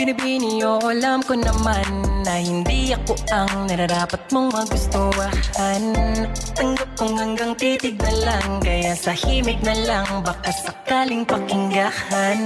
binibini 0.00 0.64
o 0.64 0.80
alam 0.80 1.20
ko 1.20 1.36
naman 1.36 1.84
na 2.24 2.40
hindi 2.40 2.88
ako 2.96 3.12
ang 3.36 3.68
nararapat 3.68 4.32
mong 4.32 4.48
magustuhan. 4.48 5.82
Tanggap 6.56 6.88
kong 6.96 7.20
hanggang 7.20 7.52
titig 7.60 8.00
na 8.00 8.12
lang 8.24 8.64
Kaya 8.64 8.96
sa 8.96 9.12
himig 9.12 9.60
na 9.60 9.76
lang 9.76 10.08
baka 10.24 10.48
sakaling 10.56 11.28
pakinggahan 11.28 12.40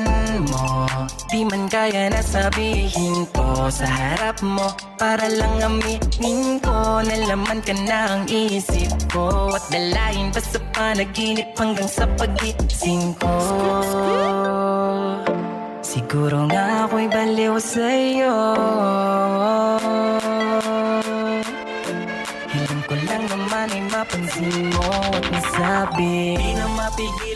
mo. 0.51 0.83
Di 1.31 1.47
man 1.47 1.71
kaya 1.71 2.11
na 2.11 2.27
sabihin 2.27 3.23
ko 3.31 3.71
sa 3.71 3.87
harap 3.87 4.43
mo 4.43 4.75
Para 4.99 5.31
lang 5.31 5.63
aminin 5.63 6.59
ko 6.59 7.07
na 7.07 7.15
laman 7.23 7.63
ka 7.63 7.75
na 7.87 8.19
ang 8.19 8.27
isip 8.27 8.91
ko. 9.15 9.55
At 9.55 9.71
dalayin 9.71 10.35
pa 10.35 10.43
sa 10.43 10.59
panaginip 10.75 11.55
hanggang 11.55 11.87
sa 11.87 12.03
pagising 12.19 13.15
ko 13.23 13.35
Siguro 15.95 16.51
nga 16.51 16.90
ako'y 16.90 17.07
baliw 17.07 17.55
sa'yo. 17.55 18.34
Hiling 22.51 22.82
ko 22.82 22.95
lang 23.07 23.24
naman 23.30 23.70
ay 23.70 23.82
mapansin 23.95 24.74
mo 24.74 24.90
at 24.90 25.22
masabi. 25.30 26.34
Di 26.34 26.51
na 26.59 26.66
mapigilan 26.74 27.34